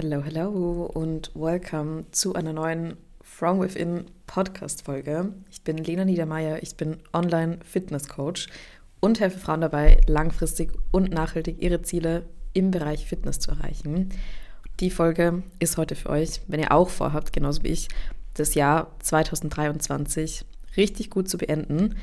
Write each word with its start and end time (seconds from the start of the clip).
Hello, 0.00 0.22
hello 0.22 0.88
und 0.94 1.32
welcome 1.34 2.04
zu 2.12 2.36
einer 2.36 2.52
neuen 2.52 2.96
From 3.20 3.58
Within 3.58 4.04
Podcast 4.28 4.84
Folge. 4.84 5.32
Ich 5.50 5.62
bin 5.62 5.76
Lena 5.76 6.04
Niedermeyer, 6.04 6.62
ich 6.62 6.76
bin 6.76 6.98
Online 7.12 7.58
Fitness 7.64 8.06
Coach 8.06 8.46
und 9.00 9.18
helfe 9.18 9.40
Frauen 9.40 9.60
dabei, 9.60 10.00
langfristig 10.06 10.70
und 10.92 11.10
nachhaltig 11.10 11.60
ihre 11.60 11.82
Ziele 11.82 12.26
im 12.52 12.70
Bereich 12.70 13.06
Fitness 13.06 13.40
zu 13.40 13.50
erreichen. 13.50 14.10
Die 14.78 14.90
Folge 14.90 15.42
ist 15.58 15.78
heute 15.78 15.96
für 15.96 16.10
euch, 16.10 16.42
wenn 16.46 16.60
ihr 16.60 16.70
auch 16.70 16.90
vorhabt, 16.90 17.32
genauso 17.32 17.64
wie 17.64 17.70
ich, 17.70 17.88
das 18.34 18.54
Jahr 18.54 18.94
2023 19.00 20.44
richtig 20.76 21.10
gut 21.10 21.28
zu 21.28 21.38
beenden 21.38 21.96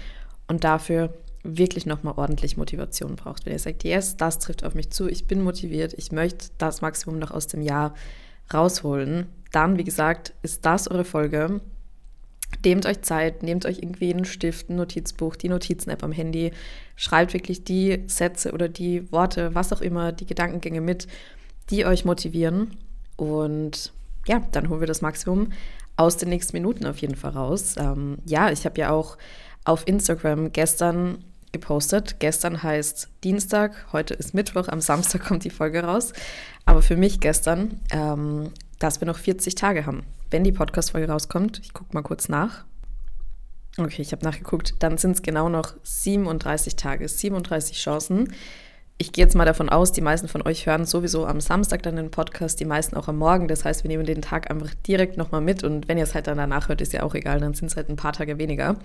und 0.50 0.66
dafür 0.66 1.14
wirklich 1.46 1.86
nochmal 1.86 2.16
ordentlich 2.18 2.58
Motivation 2.58 3.16
braucht. 3.16 3.46
Wenn 3.46 3.54
ihr 3.54 3.60
sagt, 3.60 3.84
yes, 3.84 4.18
das 4.18 4.40
trifft 4.40 4.64
auf 4.64 4.76
mich 4.76 4.90
zu, 4.90 5.08
ich 5.08 5.28
bin 5.28 5.42
motiviert, 5.42 5.94
ich 5.98 6.12
möchte 6.12 6.48
das 6.58 6.82
Maximum 6.82 7.20
noch 7.20 7.32
aus 7.32 7.48
dem 7.48 7.62
Jahr 7.62 7.94
rausholen, 8.54 9.28
dann, 9.52 9.78
wie 9.78 9.84
gesagt, 9.84 10.34
ist 10.42 10.66
das 10.66 10.88
eure 10.88 11.06
Folge. 11.06 11.62
Nehmt 12.64 12.86
euch 12.86 13.02
Zeit, 13.02 13.44
nehmt 13.44 13.66
euch 13.66 13.80
irgendwie 13.80 14.14
einen 14.14 14.26
Stift, 14.26 14.70
ein 14.70 14.76
Notizbuch, 14.76 15.36
die 15.36 15.50
Notizen-App 15.50 16.04
am 16.04 16.12
Handy, 16.12 16.52
schreibt 16.96 17.34
wirklich 17.34 17.64
die 17.64 18.04
Sätze 18.08 18.52
oder 18.52 18.70
die 18.70 19.12
Worte, 19.12 19.56
was 19.56 19.74
auch 19.74 19.82
immer, 19.82 20.12
die 20.12 20.26
Gedankengänge 20.26 20.82
mit, 20.82 21.08
die 21.70 21.86
euch 21.86 22.06
motivieren. 22.06 22.78
Und 23.18 23.94
ja, 24.28 24.42
dann 24.52 24.70
holen 24.70 24.80
wir 24.80 24.88
das 24.88 25.02
Maximum 25.02 25.52
aus 25.98 26.18
den 26.18 26.30
nächsten 26.30 26.56
Minuten 26.56 26.86
auf 26.86 26.98
jeden 26.98 27.16
Fall 27.16 27.32
raus. 27.32 27.76
Ähm, 27.78 28.18
ja, 28.26 28.52
ich 28.52 28.66
habe 28.66 28.80
ja 28.80 28.92
auch 28.92 29.18
auf 29.64 29.88
Instagram 29.88 30.52
gestern 30.52 31.24
gepostet. 31.56 32.18
Gestern 32.20 32.64
heißt 32.64 33.08
Dienstag, 33.24 33.88
heute 33.94 34.14
ist 34.14 34.34
Mittwoch, 34.34 34.68
am 34.68 34.82
Samstag 34.82 35.24
kommt 35.24 35.46
die 35.46 35.50
Folge 35.50 35.84
raus. 35.84 36.12
Aber 36.66 36.82
für 36.82 36.98
mich 36.98 37.22
gestern, 37.22 37.80
ähm, 37.92 38.52
dass 38.78 39.00
wir 39.00 39.06
noch 39.08 39.18
40 39.18 39.56
Tage 39.56 39.86
haben, 39.86 40.04
wenn 40.32 40.44
die 40.44 40.52
Podcast-Folge 40.52 41.08
rauskommt. 41.08 41.62
Ich 41.64 41.74
gucke 41.74 41.94
mal 41.94 42.02
kurz 42.02 42.28
nach. 42.28 42.66
Okay, 43.78 44.02
ich 44.02 44.12
habe 44.12 44.26
nachgeguckt. 44.26 44.76
Dann 44.80 44.98
sind 44.98 45.12
es 45.12 45.22
genau 45.22 45.48
noch 45.48 45.76
37 45.84 46.76
Tage, 46.76 47.08
37 47.08 47.78
Chancen. 47.78 48.34
Ich 48.98 49.14
gehe 49.14 49.24
jetzt 49.24 49.36
mal 49.36 49.46
davon 49.46 49.70
aus, 49.70 49.94
die 49.94 50.02
meisten 50.02 50.28
von 50.28 50.42
euch 50.42 50.66
hören 50.66 50.86
sowieso 50.86 51.26
am 51.26 51.40
Samstag 51.40 51.84
dann 51.84 51.96
den 51.96 52.12
Podcast, 52.12 52.60
die 52.60 52.66
meisten 52.66 52.98
auch 52.98 53.08
am 53.08 53.18
Morgen. 53.18 53.48
Das 53.48 53.64
heißt, 53.64 53.84
wir 53.84 53.90
nehmen 53.90 54.06
den 54.06 54.22
Tag 54.22 54.52
einfach 54.52 54.74
direkt 54.88 55.16
nochmal 55.16 55.42
mit. 55.42 55.64
Und 55.64 55.88
wenn 55.88 55.98
ihr 55.98 56.04
es 56.04 56.16
halt 56.16 56.28
dann 56.28 56.38
danach 56.38 56.68
hört, 56.68 56.82
ist 56.82 56.94
ja 56.94 57.04
auch 57.04 57.16
egal, 57.16 57.40
dann 57.40 57.54
sind 57.54 57.68
es 57.68 57.78
halt 57.78 57.90
ein 57.90 57.96
paar 57.96 58.14
Tage 58.14 58.38
weniger. 58.38 58.78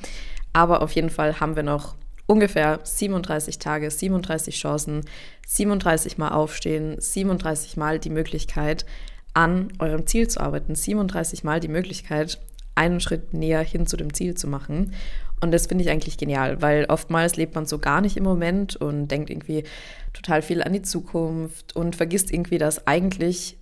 Aber 0.53 0.83
auf 0.83 0.93
jeden 0.93 1.11
Fall 1.11 1.41
haben 1.41 1.57
wir 1.57 1.65
noch 1.65 1.97
ungefähr 2.31 2.79
37 2.85 3.59
Tage, 3.59 3.91
37 3.91 4.57
Chancen, 4.57 5.01
37 5.49 6.17
Mal 6.17 6.29
aufstehen, 6.29 6.95
37 7.01 7.77
Mal 7.77 7.99
die 7.99 8.09
Möglichkeit, 8.09 8.87
an 9.35 9.73
eurem 9.81 10.07
Ziel 10.07 10.29
zu 10.29 10.41
arbeiten, 10.41 10.77
37 10.77 11.43
Mal 11.43 11.59
die 11.59 11.69
Möglichkeit, 11.69 12.39
einen 12.77 13.01
Schritt 13.01 13.35
näher 13.35 13.63
hin 13.63 13.87
zu 13.87 13.97
dem 13.97 14.15
Ziel 14.15 14.37
zu 14.37 14.47
machen. 14.47 14.95
Und 15.41 15.51
das 15.51 15.67
finde 15.67 15.83
ich 15.83 15.91
eigentlich 15.91 16.19
genial, 16.19 16.63
weil 16.63 16.85
oftmals 16.85 17.35
lebt 17.35 17.57
man 17.57 17.67
so 17.67 17.81
gar 17.81 18.01
nicht 18.01 18.17
im 18.17 18.25
Moment 18.25 18.77
und 18.77 19.09
denkt 19.09 19.29
irgendwie 19.29 19.65
total 20.13 20.41
viel 20.41 20.63
an 20.63 20.73
die 20.73 20.83
Zukunft 20.83 21.75
und 21.75 21.97
vergisst 21.97 22.33
irgendwie, 22.33 22.59
dass 22.59 22.87
eigentlich 22.87 23.59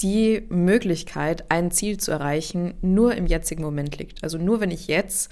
die 0.00 0.42
Möglichkeit, 0.50 1.50
ein 1.50 1.70
Ziel 1.70 1.96
zu 1.96 2.10
erreichen, 2.10 2.74
nur 2.82 3.14
im 3.14 3.26
jetzigen 3.26 3.62
Moment 3.62 3.96
liegt. 3.96 4.22
Also 4.22 4.36
nur 4.36 4.60
wenn 4.60 4.70
ich 4.70 4.86
jetzt 4.86 5.30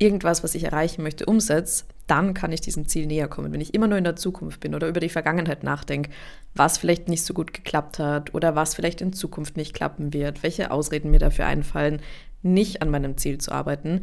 irgendwas, 0.00 0.42
was 0.42 0.54
ich 0.54 0.64
erreichen 0.64 1.02
möchte, 1.02 1.26
umsetze, 1.26 1.84
dann 2.06 2.34
kann 2.34 2.50
ich 2.52 2.60
diesem 2.60 2.88
Ziel 2.88 3.06
näher 3.06 3.28
kommen. 3.28 3.52
Wenn 3.52 3.60
ich 3.60 3.74
immer 3.74 3.86
nur 3.86 3.98
in 3.98 4.04
der 4.04 4.16
Zukunft 4.16 4.60
bin 4.60 4.74
oder 4.74 4.88
über 4.88 4.98
die 4.98 5.10
Vergangenheit 5.10 5.62
nachdenke, 5.62 6.10
was 6.54 6.78
vielleicht 6.78 7.08
nicht 7.08 7.24
so 7.24 7.34
gut 7.34 7.52
geklappt 7.52 7.98
hat 7.98 8.34
oder 8.34 8.56
was 8.56 8.74
vielleicht 8.74 9.00
in 9.00 9.12
Zukunft 9.12 9.56
nicht 9.56 9.74
klappen 9.74 10.12
wird, 10.12 10.42
welche 10.42 10.70
Ausreden 10.70 11.10
mir 11.10 11.20
dafür 11.20 11.46
einfallen, 11.46 12.00
nicht 12.42 12.82
an 12.82 12.90
meinem 12.90 13.16
Ziel 13.16 13.38
zu 13.38 13.52
arbeiten, 13.52 14.00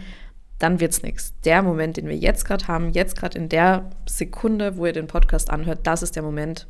dann 0.59 0.79
wird 0.79 0.93
es 0.93 1.03
nichts. 1.03 1.33
Der 1.43 1.61
Moment, 1.61 1.97
den 1.97 2.07
wir 2.07 2.15
jetzt 2.15 2.45
gerade 2.45 2.67
haben, 2.67 2.91
jetzt 2.91 3.17
gerade 3.17 3.37
in 3.37 3.49
der 3.49 3.89
Sekunde, 4.07 4.77
wo 4.77 4.85
ihr 4.85 4.93
den 4.93 5.07
Podcast 5.07 5.49
anhört, 5.49 5.79
das 5.83 6.03
ist 6.03 6.15
der 6.15 6.23
Moment, 6.23 6.67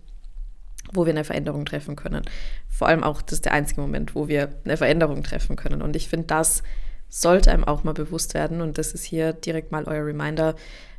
wo 0.93 1.05
wir 1.05 1.13
eine 1.13 1.23
Veränderung 1.25 1.65
treffen 1.65 1.95
können. 1.95 2.23
Vor 2.69 2.87
allem 2.87 3.03
auch, 3.03 3.21
das 3.21 3.33
ist 3.33 3.45
der 3.45 3.53
einzige 3.53 3.81
Moment, 3.81 4.15
wo 4.15 4.27
wir 4.27 4.55
eine 4.63 4.77
Veränderung 4.77 5.23
treffen 5.23 5.55
können. 5.55 5.81
Und 5.81 5.95
ich 5.95 6.07
finde, 6.07 6.27
das 6.27 6.63
sollte 7.09 7.51
einem 7.51 7.63
auch 7.63 7.83
mal 7.83 7.93
bewusst 7.93 8.33
werden. 8.33 8.61
Und 8.61 8.77
das 8.77 8.93
ist 8.93 9.03
hier 9.03 9.33
direkt 9.33 9.71
mal 9.71 9.85
euer 9.85 10.05
Reminder, 10.05 10.55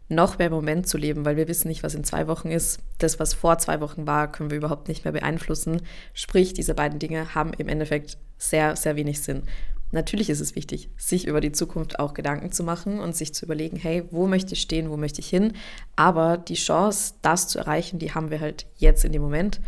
noch 0.09 0.39
mehr 0.39 0.47
im 0.47 0.55
Moment 0.55 0.89
zu 0.89 0.97
leben, 0.97 1.25
weil 1.25 1.37
wir 1.37 1.49
wissen 1.49 1.69
nicht, 1.69 1.83
was 1.83 1.95
in 1.95 2.05
zwei 2.05 2.27
Wochen 2.29 2.49
ist. 2.49 2.81
Das, 2.97 3.21
was 3.21 3.35
vor 3.35 3.59
zwei 3.59 3.81
Wochen 3.81 4.07
war, 4.07 4.33
können 4.33 4.51
wir 4.51 4.57
überhaupt 4.57 4.89
nicht 4.89 5.05
mehr 5.05 5.13
beeinflussen. 5.13 5.83
Sprich, 6.15 6.55
diese 6.55 6.75
beiden 6.75 6.99
Dinge 6.99 7.35
haben 7.35 7.53
im 7.53 7.69
Endeffekt 7.69 8.17
sehr, 8.39 8.75
sehr 8.77 8.97
wenig 8.97 9.21
Sinn. 9.21 9.43
Natürlich 9.91 10.29
ist 10.29 10.41
es 10.41 10.55
wichtig, 10.55 10.91
sich 10.97 11.27
über 11.27 11.41
die 11.41 11.53
Zukunft 11.53 11.99
auch 11.99 12.13
Gedanken 12.13 12.53
zu 12.53 12.63
machen 12.63 13.01
und 13.01 13.17
sich 13.17 13.35
zu 13.35 13.47
überlegen, 13.47 13.77
hey, 13.77 14.05
wo 14.11 14.27
möchte 14.27 14.53
ich 14.53 14.61
stehen, 14.61 14.91
wo 14.91 14.99
möchte 14.99 15.21
ich 15.21 15.29
hin? 15.29 15.55
Aber 15.97 16.37
die 16.37 16.55
Chance, 16.55 17.15
das 17.23 17.49
zu 17.49 17.59
erreichen, 17.59 17.99
die 17.99 18.13
haben 18.13 18.31
wir 18.31 18.41
halt 18.41 18.67
jetzt 18.77 19.05
in 19.05 19.13
dem 19.13 19.23
Moment 19.23 19.61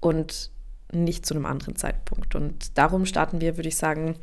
und 0.00 0.50
nicht 0.90 1.26
zu 1.26 1.34
einem 1.34 1.46
anderen 1.46 1.76
Zeitpunkt. 1.76 2.34
Und 2.34 2.76
darum 2.78 3.04
starten 3.04 3.40
wir, 3.40 3.56
würde 3.56 3.68
ich 3.68 3.76
sagen, 3.76 4.16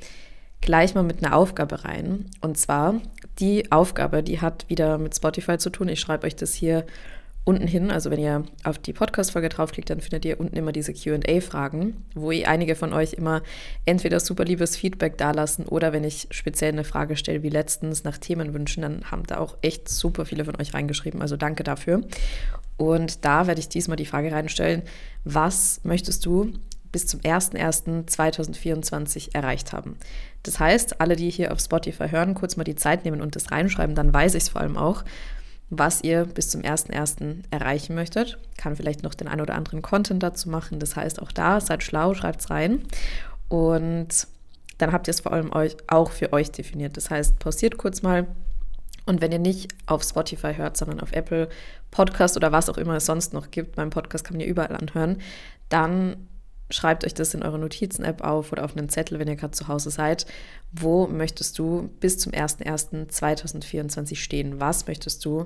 gleich 0.61 0.95
mal 0.95 1.03
mit 1.03 1.23
einer 1.23 1.35
Aufgabe 1.35 1.83
rein. 1.85 2.25
Und 2.41 2.57
zwar 2.57 3.01
die 3.39 3.71
Aufgabe, 3.71 4.23
die 4.23 4.41
hat 4.41 4.65
wieder 4.69 4.97
mit 4.97 5.15
Spotify 5.15 5.57
zu 5.57 5.69
tun. 5.69 5.89
Ich 5.89 5.99
schreibe 5.99 6.27
euch 6.27 6.35
das 6.35 6.53
hier 6.53 6.85
unten 7.49 7.67
hin. 7.67 7.91
Also 7.91 8.11
wenn 8.11 8.19
ihr 8.19 8.45
auf 8.63 8.77
die 8.77 8.93
Podcast-Folge 8.93 9.49
draufklickt, 9.49 9.89
dann 9.89 10.01
findet 10.01 10.25
ihr 10.25 10.39
unten 10.39 10.55
immer 10.55 10.71
diese 10.71 10.93
QA-Fragen, 10.93 12.05
wo 12.13 12.31
ihr 12.31 12.47
einige 12.47 12.75
von 12.75 12.93
euch 12.93 13.13
immer 13.13 13.41
entweder 13.85 14.19
super 14.19 14.45
liebes 14.45 14.77
Feedback 14.77 15.17
dalassen 15.17 15.65
oder 15.65 15.91
wenn 15.91 16.03
ich 16.03 16.27
speziell 16.31 16.71
eine 16.71 16.83
Frage 16.83 17.15
stelle, 17.15 17.41
wie 17.41 17.49
letztens 17.49 18.03
nach 18.03 18.17
Themenwünschen, 18.17 18.83
dann 18.83 19.11
haben 19.11 19.23
da 19.25 19.39
auch 19.39 19.57
echt 19.61 19.89
super 19.89 20.25
viele 20.25 20.45
von 20.45 20.59
euch 20.59 20.73
reingeschrieben. 20.73 21.21
Also 21.21 21.37
danke 21.37 21.63
dafür. 21.63 22.03
Und 22.77 23.25
da 23.25 23.47
werde 23.47 23.59
ich 23.59 23.67
diesmal 23.67 23.97
die 23.97 24.05
Frage 24.05 24.31
reinstellen, 24.31 24.83
was 25.23 25.81
möchtest 25.83 26.25
du 26.25 26.53
bis 26.91 27.07
zum 27.07 27.21
01.01.2024 27.21 29.33
erreicht 29.33 29.73
haben. 29.73 29.97
Das 30.43 30.59
heißt, 30.59 31.01
alle, 31.01 31.15
die 31.15 31.29
hier 31.29 31.51
auf 31.51 31.59
Spotify 31.59 32.09
hören, 32.09 32.33
kurz 32.33 32.57
mal 32.57 32.63
die 32.63 32.75
Zeit 32.75 33.05
nehmen 33.05 33.21
und 33.21 33.35
das 33.35 33.51
reinschreiben, 33.51 33.95
dann 33.95 34.13
weiß 34.13 34.35
ich 34.35 34.43
es 34.43 34.49
vor 34.49 34.61
allem 34.61 34.77
auch, 34.77 35.03
was 35.69 36.03
ihr 36.03 36.25
bis 36.25 36.49
zum 36.49 36.61
01.01. 36.61 37.43
erreichen 37.51 37.95
möchtet. 37.95 38.39
Kann 38.57 38.75
vielleicht 38.75 39.03
noch 39.03 39.13
den 39.13 39.27
ein 39.27 39.41
oder 39.41 39.55
anderen 39.55 39.81
Content 39.81 40.23
dazu 40.23 40.49
machen. 40.49 40.79
Das 40.79 40.95
heißt, 40.95 41.21
auch 41.21 41.31
da, 41.31 41.61
seid 41.61 41.83
schlau, 41.83 42.15
schreibt 42.15 42.41
es 42.41 42.49
rein. 42.49 42.83
Und 43.47 44.27
dann 44.79 44.91
habt 44.91 45.07
ihr 45.07 45.11
es 45.11 45.19
vor 45.19 45.33
allem 45.33 45.53
euch, 45.53 45.77
auch 45.87 46.11
für 46.11 46.33
euch 46.33 46.51
definiert. 46.51 46.97
Das 46.97 47.09
heißt, 47.09 47.37
pausiert 47.37 47.77
kurz 47.77 48.01
mal. 48.01 48.27
Und 49.05 49.21
wenn 49.21 49.31
ihr 49.31 49.39
nicht 49.39 49.73
auf 49.85 50.03
Spotify 50.03 50.53
hört, 50.55 50.77
sondern 50.77 50.99
auf 50.99 51.11
Apple 51.11 51.49
Podcast 51.91 52.37
oder 52.37 52.51
was 52.51 52.69
auch 52.69 52.77
immer 52.77 52.95
es 52.95 53.05
sonst 53.05 53.33
noch 53.33 53.51
gibt, 53.51 53.77
mein 53.77 53.89
Podcast 53.89 54.23
kann 54.23 54.37
man 54.37 54.41
ja 54.41 54.47
überall 54.47 54.75
anhören, 54.75 55.17
dann 55.69 56.27
schreibt 56.69 57.05
euch 57.05 57.13
das 57.13 57.33
in 57.33 57.43
eure 57.43 57.59
Notizen-App 57.59 58.23
auf 58.23 58.51
oder 58.51 58.63
auf 58.63 58.75
einen 58.75 58.89
Zettel, 58.89 59.19
wenn 59.19 59.27
ihr 59.27 59.35
gerade 59.35 59.51
zu 59.51 59.67
Hause 59.67 59.89
seid. 59.89 60.25
Wo 60.71 61.07
möchtest 61.07 61.57
du 61.57 61.89
bis 61.99 62.17
zum 62.17 62.31
01.01.2024 62.31 64.15
stehen? 64.15 64.59
Was 64.59 64.87
möchtest 64.87 65.25
du 65.25 65.45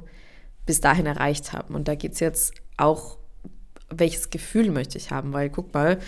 bis 0.66 0.82
dahin 0.82 1.06
erreicht 1.06 1.54
haben? 1.54 1.76
Und 1.76 1.88
da 1.88 1.96
geht 1.96 2.14
es 2.14 2.20
jetzt 2.20 2.54
auch, 2.78 3.18
welches 3.90 4.30
Gefühl 4.30 4.72
möchte 4.72 4.98
ich 4.98 5.12
haben? 5.12 5.34
Weil 5.34 5.50
guck 5.50 5.74
mal, 5.74 6.00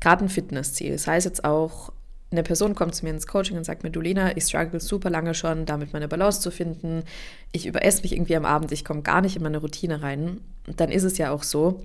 gerade 0.00 0.24
ein 0.24 0.28
Fitnessziel. 0.28 0.92
Das 0.92 1.06
heißt 1.06 1.26
jetzt 1.26 1.44
auch, 1.44 1.92
eine 2.30 2.42
Person 2.42 2.74
kommt 2.74 2.94
zu 2.94 3.04
mir 3.04 3.12
ins 3.12 3.26
Coaching 3.26 3.56
und 3.56 3.64
sagt 3.64 3.84
mir, 3.84 3.90
du 3.90 4.00
ich 4.00 4.44
struggle 4.44 4.80
super 4.80 5.08
lange 5.08 5.34
schon, 5.34 5.66
damit 5.66 5.92
meine 5.92 6.08
Balance 6.08 6.40
zu 6.40 6.50
finden. 6.50 7.04
Ich 7.52 7.66
überesse 7.66 8.02
mich 8.02 8.12
irgendwie 8.12 8.36
am 8.36 8.44
Abend, 8.44 8.72
ich 8.72 8.84
komme 8.84 9.02
gar 9.02 9.20
nicht 9.20 9.36
in 9.36 9.42
meine 9.42 9.58
Routine 9.58 10.02
rein. 10.02 10.40
Und 10.66 10.80
dann 10.80 10.90
ist 10.90 11.04
es 11.04 11.18
ja 11.18 11.30
auch 11.30 11.42
so, 11.42 11.80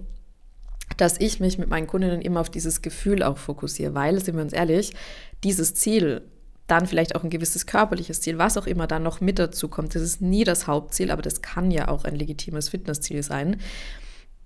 dass 1.00 1.20
ich 1.20 1.40
mich 1.40 1.58
mit 1.58 1.70
meinen 1.70 1.88
Kundinnen 1.88 2.22
immer 2.22 2.42
auf 2.42 2.50
dieses 2.50 2.82
Gefühl 2.82 3.24
auch 3.24 3.38
fokussiere, 3.38 3.94
weil, 3.94 4.20
sind 4.24 4.36
wir 4.36 4.44
uns 4.44 4.54
ehrlich, 4.54 4.94
dieses 5.44 5.74
Ziel, 5.74 6.22
dann 6.68 6.86
vielleicht 6.86 7.16
auch 7.16 7.24
ein 7.24 7.30
gewisses 7.30 7.66
körperliches 7.66 8.22
Ziel, 8.22 8.38
was 8.38 8.58
auch 8.58 8.68
immer 8.68 8.86
da 8.86 9.00
noch 9.00 9.22
mit 9.22 9.40
dazu 9.40 9.70
kommt, 9.70 9.96
das 9.96 10.02
ist 10.02 10.22
nie 10.22 10.44
das 10.44 10.68
Hauptziel, 10.68 11.10
aber 11.10 11.22
das 11.22 11.42
kann 11.42 11.72
ja 11.72 11.88
auch 11.88 12.04
ein 12.04 12.16
legitimes 12.16 12.70
Fitnessziel 12.70 13.24
sein. 13.24 13.58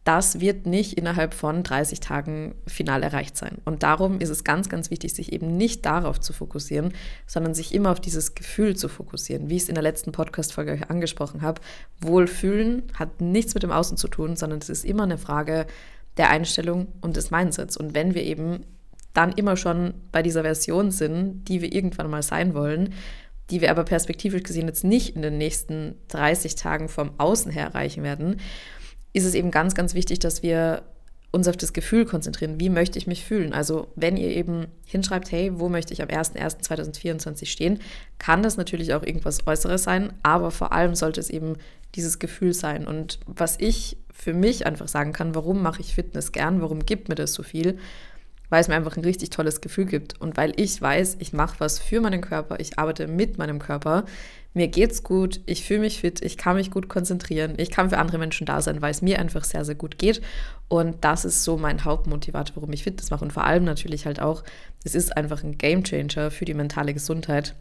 Das 0.04 0.42
wird 0.42 0.66
nicht 0.66 0.98
innerhalb 0.98 1.34
von 1.34 1.64
30 1.64 2.02
Tagen 2.02 2.56
final 2.68 3.04
erreicht 3.04 3.38
sein. 3.38 3.60
Und 3.64 3.84
darum 3.84 4.20
ist 4.20 4.30
es 4.30 4.44
ganz, 4.44 4.68
ganz 4.68 4.92
wichtig, 4.92 5.14
sich 5.14 5.32
eben 5.32 5.56
nicht 5.56 5.86
darauf 5.86 6.20
zu 6.20 6.34
fokussieren, 6.34 6.94
sondern 7.26 7.54
sich 7.54 7.74
immer 7.74 7.92
auf 7.92 8.02
dieses 8.02 8.36
Gefühl 8.36 8.76
zu 8.76 8.90
fokussieren. 8.90 9.50
Wie 9.50 9.56
ich 9.56 9.64
es 9.64 9.70
in 9.70 9.76
der 9.76 9.82
letzten 9.82 10.12
Podcast-Folge 10.12 10.90
angesprochen 10.90 11.42
habe, 11.42 11.62
Wohlfühlen 12.02 12.84
hat 12.96 13.22
nichts 13.22 13.54
mit 13.54 13.64
dem 13.64 13.72
Außen 13.72 13.96
zu 13.96 14.10
tun, 14.10 14.36
sondern 14.36 14.60
es 14.60 14.70
ist 14.70 14.84
immer 14.84 15.04
eine 15.04 15.18
Frage 15.18 15.68
der 16.18 16.30
Einstellung 16.30 16.88
und 17.02 17.18
des 17.18 17.32
Mindsets. 17.32 17.78
Und 17.78 17.94
wenn 17.94 18.14
wir 18.14 18.24
eben 18.24 18.66
dann 19.14 19.32
immer 19.32 19.58
schon 19.58 19.94
bei 20.12 20.24
dieser 20.24 20.42
Version 20.42 20.92
sind, 20.92 21.46
die 21.48 21.62
wir 21.62 21.74
irgendwann 21.74 22.10
mal 22.10 22.24
sein 22.24 22.54
wollen, 22.54 22.94
die 23.50 23.62
wir 23.62 23.72
aber 23.72 23.84
perspektivisch 23.84 24.44
gesehen 24.44 24.68
jetzt 24.68 24.84
nicht 24.84 25.16
in 25.16 25.22
den 25.22 25.38
nächsten 25.38 25.96
30 26.08 26.56
Tagen 26.56 26.88
vom 26.90 27.12
Außen 27.18 27.52
her 27.52 27.68
erreichen 27.68 28.04
werden, 28.04 28.40
ist 29.12 29.26
es 29.26 29.36
eben 29.36 29.52
ganz, 29.52 29.76
ganz 29.76 29.94
wichtig, 29.94 30.20
dass 30.20 30.42
wir 30.42 30.84
uns 31.32 31.48
auf 31.48 31.58
das 31.58 31.74
Gefühl 31.74 32.06
konzentrieren. 32.06 32.60
Wie 32.60 32.70
möchte 32.70 33.00
ich 33.00 33.08
mich 33.08 33.26
fühlen? 33.26 33.54
Also, 33.54 33.88
wenn 33.96 34.18
ihr 34.18 34.30
eben 34.30 34.68
hinschreibt, 34.86 35.32
hey, 35.32 35.52
wo 35.60 35.68
möchte 35.68 35.92
ich 35.92 36.02
am 36.02 36.10
01.01.2024 36.10 37.48
stehen, 37.48 37.80
kann 38.20 38.44
das 38.44 38.56
natürlich 38.56 38.94
auch 38.94 39.04
irgendwas 39.04 39.46
Äußeres 39.48 39.84
sein, 39.84 40.14
aber 40.22 40.52
vor 40.52 40.74
allem 40.74 40.94
sollte 40.94 41.20
es 41.20 41.32
eben 41.32 41.56
dieses 41.96 42.20
Gefühl 42.20 42.54
sein. 42.54 42.88
Und 42.88 43.20
was 43.26 43.60
ich 43.60 43.98
für 44.14 44.34
mich 44.34 44.66
einfach 44.66 44.88
sagen 44.88 45.12
kann, 45.12 45.36
warum 45.36 45.62
mache 45.62 45.82
ich 45.82 45.94
Fitness 45.94 46.32
gern, 46.32 46.62
warum 46.62 46.86
gibt 46.86 47.10
mir 47.10 47.16
das 47.16 47.34
so 47.34 47.44
viel, 47.44 47.78
weil 48.50 48.62
es 48.62 48.68
mir 48.68 48.76
einfach 48.76 48.96
ein 48.96 49.04
richtig 49.04 49.32
tolles 49.32 49.62
Gefühl 49.62 49.86
gibt 49.86 50.22
und 50.22 50.38
weil 50.38 50.54
ich 50.56 50.80
weiß, 50.80 51.18
ich 51.20 51.34
mache 51.34 51.60
was 51.60 51.80
für 51.80 52.00
meinen 52.00 52.22
Körper, 52.22 52.60
ich 52.60 52.78
arbeite 52.78 53.08
mit 53.08 53.38
meinem 53.38 53.60
Körper, 53.60 54.06
mir 54.54 54.68
geht's 54.68 55.02
gut, 55.02 55.42
ich 55.48 55.66
fühle 55.66 55.80
mich 55.80 56.02
fit, 56.02 56.24
ich 56.24 56.38
kann 56.38 56.56
mich 56.56 56.70
gut 56.70 56.88
konzentrieren, 56.88 57.56
ich 57.58 57.72
kann 57.72 57.90
für 57.90 57.98
andere 57.98 58.20
Menschen 58.20 58.46
da 58.46 58.62
sein, 58.62 58.82
weil 58.84 58.92
es 58.92 59.02
mir 59.02 59.18
einfach 59.18 59.44
sehr, 59.44 59.66
sehr 59.66 59.74
gut 59.74 59.98
geht. 59.98 60.22
Und 60.68 61.04
das 61.04 61.26
ist 61.26 61.44
so 61.44 61.58
mein 61.58 61.84
Hauptmotivator, 61.84 62.58
warum 62.58 62.72
ich 62.72 62.84
Fitness 62.84 63.10
mache. 63.10 63.26
Und 63.26 63.34
vor 63.34 63.46
allem 63.46 63.64
natürlich 63.64 64.06
halt 64.06 64.22
auch, 64.22 64.44
es 64.84 64.94
ist 64.94 65.18
einfach 65.18 65.44
ein 65.44 65.58
Gamechanger 65.58 66.30
für 66.30 66.46
die 66.46 66.54
mentale 66.54 66.94
Gesundheit. 66.94 67.56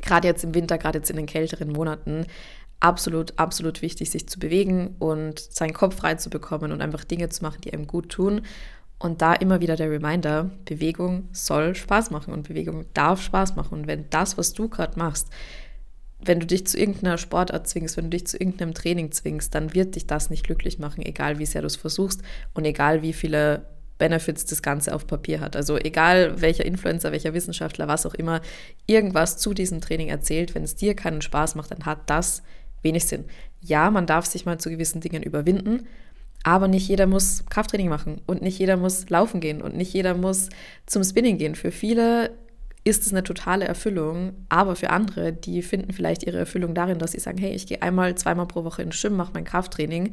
Gerade 0.00 0.28
jetzt 0.28 0.44
im 0.44 0.54
Winter, 0.54 0.78
gerade 0.78 0.98
jetzt 0.98 1.10
in 1.10 1.16
den 1.16 1.26
kälteren 1.26 1.70
Monaten, 1.70 2.24
absolut, 2.82 3.38
absolut 3.38 3.80
wichtig, 3.80 4.10
sich 4.10 4.28
zu 4.28 4.38
bewegen 4.38 4.96
und 4.98 5.38
seinen 5.38 5.72
Kopf 5.72 5.96
frei 5.96 6.16
zu 6.16 6.30
bekommen 6.30 6.72
und 6.72 6.82
einfach 6.82 7.04
Dinge 7.04 7.28
zu 7.28 7.42
machen, 7.42 7.60
die 7.62 7.72
einem 7.72 7.86
gut 7.86 8.08
tun. 8.08 8.42
Und 8.98 9.22
da 9.22 9.34
immer 9.34 9.60
wieder 9.60 9.76
der 9.76 9.90
Reminder, 9.90 10.50
Bewegung 10.64 11.28
soll 11.32 11.74
Spaß 11.74 12.10
machen 12.10 12.32
und 12.32 12.48
Bewegung 12.48 12.86
darf 12.94 13.22
Spaß 13.22 13.56
machen. 13.56 13.80
Und 13.80 13.86
wenn 13.86 14.10
das, 14.10 14.36
was 14.38 14.52
du 14.52 14.68
gerade 14.68 14.98
machst, 14.98 15.28
wenn 16.24 16.40
du 16.40 16.46
dich 16.46 16.66
zu 16.66 16.78
irgendeiner 16.78 17.18
Sportart 17.18 17.66
zwingst, 17.66 17.96
wenn 17.96 18.04
du 18.04 18.10
dich 18.10 18.26
zu 18.26 18.36
irgendeinem 18.36 18.74
Training 18.74 19.10
zwingst, 19.10 19.54
dann 19.54 19.74
wird 19.74 19.96
dich 19.96 20.06
das 20.06 20.30
nicht 20.30 20.44
glücklich 20.44 20.78
machen, 20.78 21.04
egal 21.04 21.38
wie 21.38 21.46
sehr 21.46 21.62
du 21.62 21.66
es 21.66 21.76
versuchst 21.76 22.22
und 22.54 22.64
egal 22.64 23.02
wie 23.02 23.12
viele 23.12 23.66
Benefits 23.98 24.44
das 24.46 24.62
Ganze 24.62 24.94
auf 24.94 25.06
Papier 25.06 25.40
hat. 25.40 25.56
Also 25.56 25.78
egal 25.78 26.40
welcher 26.40 26.64
Influencer, 26.64 27.12
welcher 27.12 27.34
Wissenschaftler, 27.34 27.88
was 27.88 28.06
auch 28.06 28.14
immer, 28.14 28.40
irgendwas 28.86 29.38
zu 29.38 29.54
diesem 29.54 29.80
Training 29.80 30.08
erzählt, 30.08 30.54
wenn 30.54 30.64
es 30.64 30.76
dir 30.76 30.94
keinen 30.94 31.22
Spaß 31.22 31.54
macht, 31.54 31.70
dann 31.70 31.86
hat 31.86 31.98
das 32.06 32.42
wenig 32.82 33.06
Sinn. 33.06 33.24
Ja, 33.60 33.90
man 33.90 34.06
darf 34.06 34.26
sich 34.26 34.44
mal 34.44 34.58
zu 34.58 34.70
gewissen 34.70 35.00
Dingen 35.00 35.22
überwinden, 35.22 35.86
aber 36.42 36.68
nicht 36.68 36.88
jeder 36.88 37.06
muss 37.06 37.44
Krafttraining 37.48 37.88
machen 37.88 38.20
und 38.26 38.42
nicht 38.42 38.58
jeder 38.58 38.76
muss 38.76 39.08
laufen 39.08 39.40
gehen 39.40 39.62
und 39.62 39.76
nicht 39.76 39.92
jeder 39.92 40.14
muss 40.14 40.48
zum 40.86 41.04
Spinning 41.04 41.38
gehen. 41.38 41.54
Für 41.54 41.70
viele 41.70 42.30
ist 42.84 43.06
es 43.06 43.12
eine 43.12 43.22
totale 43.22 43.64
Erfüllung. 43.64 44.32
Aber 44.48 44.76
für 44.76 44.90
andere, 44.90 45.32
die 45.32 45.62
finden 45.62 45.92
vielleicht 45.92 46.24
ihre 46.24 46.38
Erfüllung 46.38 46.74
darin, 46.74 46.98
dass 46.98 47.12
sie 47.12 47.20
sagen, 47.20 47.38
hey, 47.38 47.52
ich 47.52 47.66
gehe 47.66 47.82
einmal, 47.82 48.14
zweimal 48.16 48.46
pro 48.46 48.64
Woche 48.64 48.82
ins 48.82 48.96
Schwimmen, 48.96 49.16
mache 49.16 49.32
mein 49.34 49.44
Krafttraining. 49.44 50.12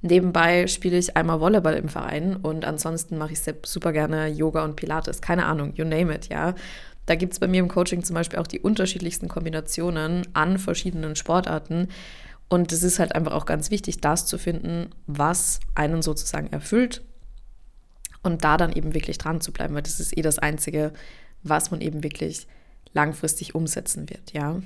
Nebenbei 0.00 0.68
spiele 0.68 0.96
ich 0.96 1.16
einmal 1.16 1.40
Volleyball 1.40 1.74
im 1.74 1.88
Verein 1.88 2.36
und 2.36 2.64
ansonsten 2.64 3.18
mache 3.18 3.32
ich 3.32 3.40
super 3.64 3.92
gerne 3.92 4.28
Yoga 4.28 4.64
und 4.64 4.76
Pilates. 4.76 5.20
Keine 5.20 5.46
Ahnung, 5.46 5.72
you 5.74 5.84
name 5.84 6.14
it, 6.14 6.28
ja. 6.28 6.54
Da 7.08 7.14
gibt 7.14 7.32
es 7.32 7.38
bei 7.38 7.48
mir 7.48 7.60
im 7.60 7.68
Coaching 7.68 8.04
zum 8.04 8.12
Beispiel 8.12 8.38
auch 8.38 8.46
die 8.46 8.60
unterschiedlichsten 8.60 9.28
Kombinationen 9.28 10.28
an 10.34 10.58
verschiedenen 10.58 11.16
Sportarten. 11.16 11.88
Und 12.48 12.70
es 12.70 12.82
ist 12.82 12.98
halt 12.98 13.14
einfach 13.14 13.32
auch 13.32 13.46
ganz 13.46 13.70
wichtig, 13.70 14.02
das 14.02 14.26
zu 14.26 14.36
finden, 14.36 14.90
was 15.06 15.60
einen 15.74 16.02
sozusagen 16.02 16.52
erfüllt 16.52 17.02
und 18.22 18.44
da 18.44 18.58
dann 18.58 18.72
eben 18.72 18.92
wirklich 18.92 19.16
dran 19.16 19.40
zu 19.40 19.54
bleiben, 19.54 19.74
weil 19.74 19.80
das 19.80 20.00
ist 20.00 20.18
eh 20.18 20.20
das 20.20 20.38
Einzige, 20.38 20.92
was 21.42 21.70
man 21.70 21.80
eben 21.80 22.02
wirklich 22.02 22.46
langfristig 22.92 23.54
umsetzen 23.54 24.10
wird, 24.10 24.34
ja. 24.34 24.60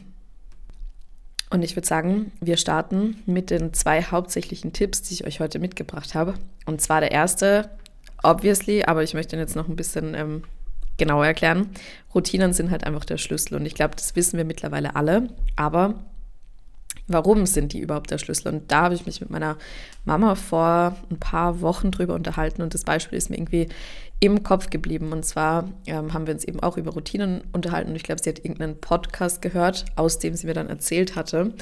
Und 1.49 1.62
ich 1.62 1.77
würde 1.77 1.87
sagen, 1.87 2.33
wir 2.41 2.56
starten 2.56 3.23
mit 3.27 3.50
den 3.50 3.73
zwei 3.73 4.03
hauptsächlichen 4.03 4.73
Tipps, 4.73 5.03
die 5.03 5.15
ich 5.15 5.27
euch 5.27 5.39
heute 5.39 5.61
mitgebracht 5.61 6.17
habe. 6.17 6.35
Und 6.67 6.81
zwar 6.81 7.00
der 7.00 7.12
erste, 7.12 7.71
obviously, 8.25 8.83
aber 8.83 9.05
ich 9.05 9.15
möchte 9.15 9.37
ihn 9.37 9.41
jetzt 9.41 9.55
noch 9.55 9.69
ein 9.69 9.77
bisschen 9.77 10.15
ähm, 10.15 10.43
genauer 10.97 11.27
erklären. 11.27 11.71
Routinen 12.15 12.53
sind 12.53 12.71
halt 12.71 12.85
einfach 12.85 13.05
der 13.05 13.19
Schlüssel. 13.19 13.56
Und 13.56 13.67
ich 13.67 13.75
glaube, 13.75 13.97
das 13.97 14.17
wissen 14.17 14.37
wir 14.37 14.44
mittlerweile 14.44 14.97
alle. 14.97 15.29
Aber 15.56 15.94
warum 17.12 17.47
sind 17.47 17.73
die 17.73 17.81
überhaupt 17.81 18.11
der 18.11 18.19
Schlüssel? 18.19 18.53
Und 18.53 18.70
da 18.70 18.82
habe 18.82 18.94
ich 18.94 19.06
mich 19.06 19.20
mit 19.20 19.31
meiner 19.31 19.56
Mama 20.05 20.35
vor 20.35 20.97
ein 21.11 21.19
paar 21.19 21.61
Wochen 21.61 21.91
drüber 21.91 22.14
unterhalten 22.14 22.62
und 22.62 22.75
das 22.75 22.85
Beispiel 22.85 23.19
ist 23.19 23.31
mir 23.31 23.37
irgendwie 23.37 23.69
im 24.23 24.44
Kopf 24.44 24.70
geblieben. 24.70 25.11
Und 25.11 25.25
zwar 25.25 25.69
ähm, 25.87 26.14
haben 26.14 26.29
wir 26.29 26.35
uns 26.35 26.44
eben 26.44 26.61
auch 26.61 26.76
über 26.76 26.93
Routinen 26.93 27.43
unterhalten 27.53 27.91
und 27.91 27.97
ich 27.97 28.05
glaube, 28.05 28.23
sie 28.23 28.31
hat 28.31 28.38
irgendeinen 28.38 28.81
Podcast 28.81 29.43
gehört, 29.43 29.85
aus 29.97 30.20
dem 30.20 30.35
sie 30.35 30.47
mir 30.47 30.55
dann 30.55 30.69
erzählt 30.69 31.17
hatte. 31.17 31.53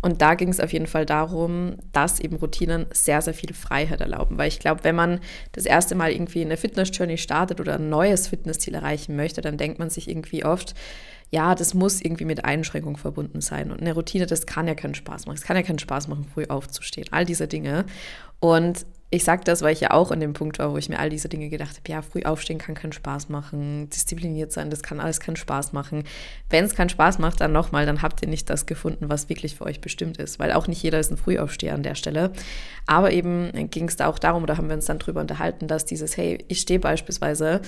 Und 0.00 0.22
da 0.22 0.34
ging 0.34 0.48
es 0.48 0.60
auf 0.60 0.72
jeden 0.72 0.86
Fall 0.86 1.06
darum, 1.06 1.74
dass 1.92 2.20
eben 2.20 2.36
Routinen 2.36 2.86
sehr, 2.92 3.20
sehr 3.20 3.34
viel 3.34 3.52
Freiheit 3.52 4.00
erlauben. 4.00 4.38
Weil 4.38 4.46
ich 4.46 4.60
glaube, 4.60 4.84
wenn 4.84 4.94
man 4.94 5.18
das 5.52 5.66
erste 5.66 5.96
Mal 5.96 6.12
irgendwie 6.12 6.42
eine 6.42 6.56
Fitness-Journey 6.56 7.18
startet 7.18 7.60
oder 7.60 7.74
ein 7.74 7.88
neues 7.88 8.28
Fitnessziel 8.28 8.74
erreichen 8.74 9.16
möchte, 9.16 9.40
dann 9.40 9.56
denkt 9.56 9.80
man 9.80 9.90
sich 9.90 10.08
irgendwie 10.08 10.44
oft, 10.44 10.74
ja, 11.34 11.56
das 11.56 11.74
muss 11.74 12.00
irgendwie 12.00 12.26
mit 12.26 12.44
Einschränkung 12.44 12.96
verbunden 12.96 13.40
sein. 13.40 13.72
Und 13.72 13.80
eine 13.80 13.92
Routine, 13.92 14.26
das 14.26 14.46
kann 14.46 14.68
ja 14.68 14.76
keinen 14.76 14.94
Spaß 14.94 15.26
machen. 15.26 15.34
Es 15.34 15.42
kann 15.42 15.56
ja 15.56 15.64
keinen 15.64 15.80
Spaß 15.80 16.06
machen, 16.06 16.24
früh 16.32 16.44
aufzustehen. 16.46 17.08
All 17.10 17.24
diese 17.24 17.48
Dinge. 17.48 17.86
Und 18.38 18.86
ich 19.10 19.24
sage 19.24 19.42
das, 19.44 19.60
weil 19.62 19.72
ich 19.72 19.80
ja 19.80 19.90
auch 19.90 20.12
an 20.12 20.20
dem 20.20 20.32
Punkt 20.32 20.60
war, 20.60 20.70
wo 20.70 20.76
ich 20.76 20.88
mir 20.88 21.00
all 21.00 21.10
diese 21.10 21.28
Dinge 21.28 21.48
gedacht 21.48 21.76
habe, 21.76 21.90
ja, 21.90 22.02
früh 22.02 22.22
aufstehen 22.22 22.58
kann 22.58 22.76
keinen 22.76 22.92
Spaß 22.92 23.30
machen, 23.30 23.88
diszipliniert 23.90 24.52
sein, 24.52 24.70
das 24.70 24.82
kann 24.82 25.00
alles 25.00 25.18
keinen 25.18 25.36
Spaß 25.36 25.72
machen. 25.72 26.04
Wenn 26.50 26.64
es 26.64 26.76
keinen 26.76 26.88
Spaß 26.88 27.18
macht, 27.18 27.40
dann 27.40 27.50
nochmal, 27.50 27.84
dann 27.84 28.02
habt 28.02 28.22
ihr 28.22 28.28
nicht 28.28 28.48
das 28.48 28.66
gefunden, 28.66 29.08
was 29.08 29.28
wirklich 29.28 29.56
für 29.56 29.66
euch 29.66 29.80
bestimmt 29.80 30.18
ist, 30.18 30.38
weil 30.38 30.52
auch 30.52 30.68
nicht 30.68 30.82
jeder 30.82 31.00
ist 31.00 31.10
ein 31.10 31.16
Frühaufsteher 31.16 31.74
an 31.74 31.82
der 31.82 31.96
Stelle. 31.96 32.32
Aber 32.86 33.12
eben 33.12 33.70
ging 33.70 33.88
es 33.88 33.96
da 33.96 34.06
auch 34.06 34.20
darum, 34.20 34.44
oder 34.44 34.56
haben 34.56 34.68
wir 34.68 34.76
uns 34.76 34.86
dann 34.86 35.00
drüber 35.00 35.20
unterhalten, 35.20 35.66
dass 35.66 35.84
dieses, 35.84 36.16
hey, 36.16 36.44
ich 36.48 36.60
stehe 36.60 36.80
beispielsweise 36.80 37.60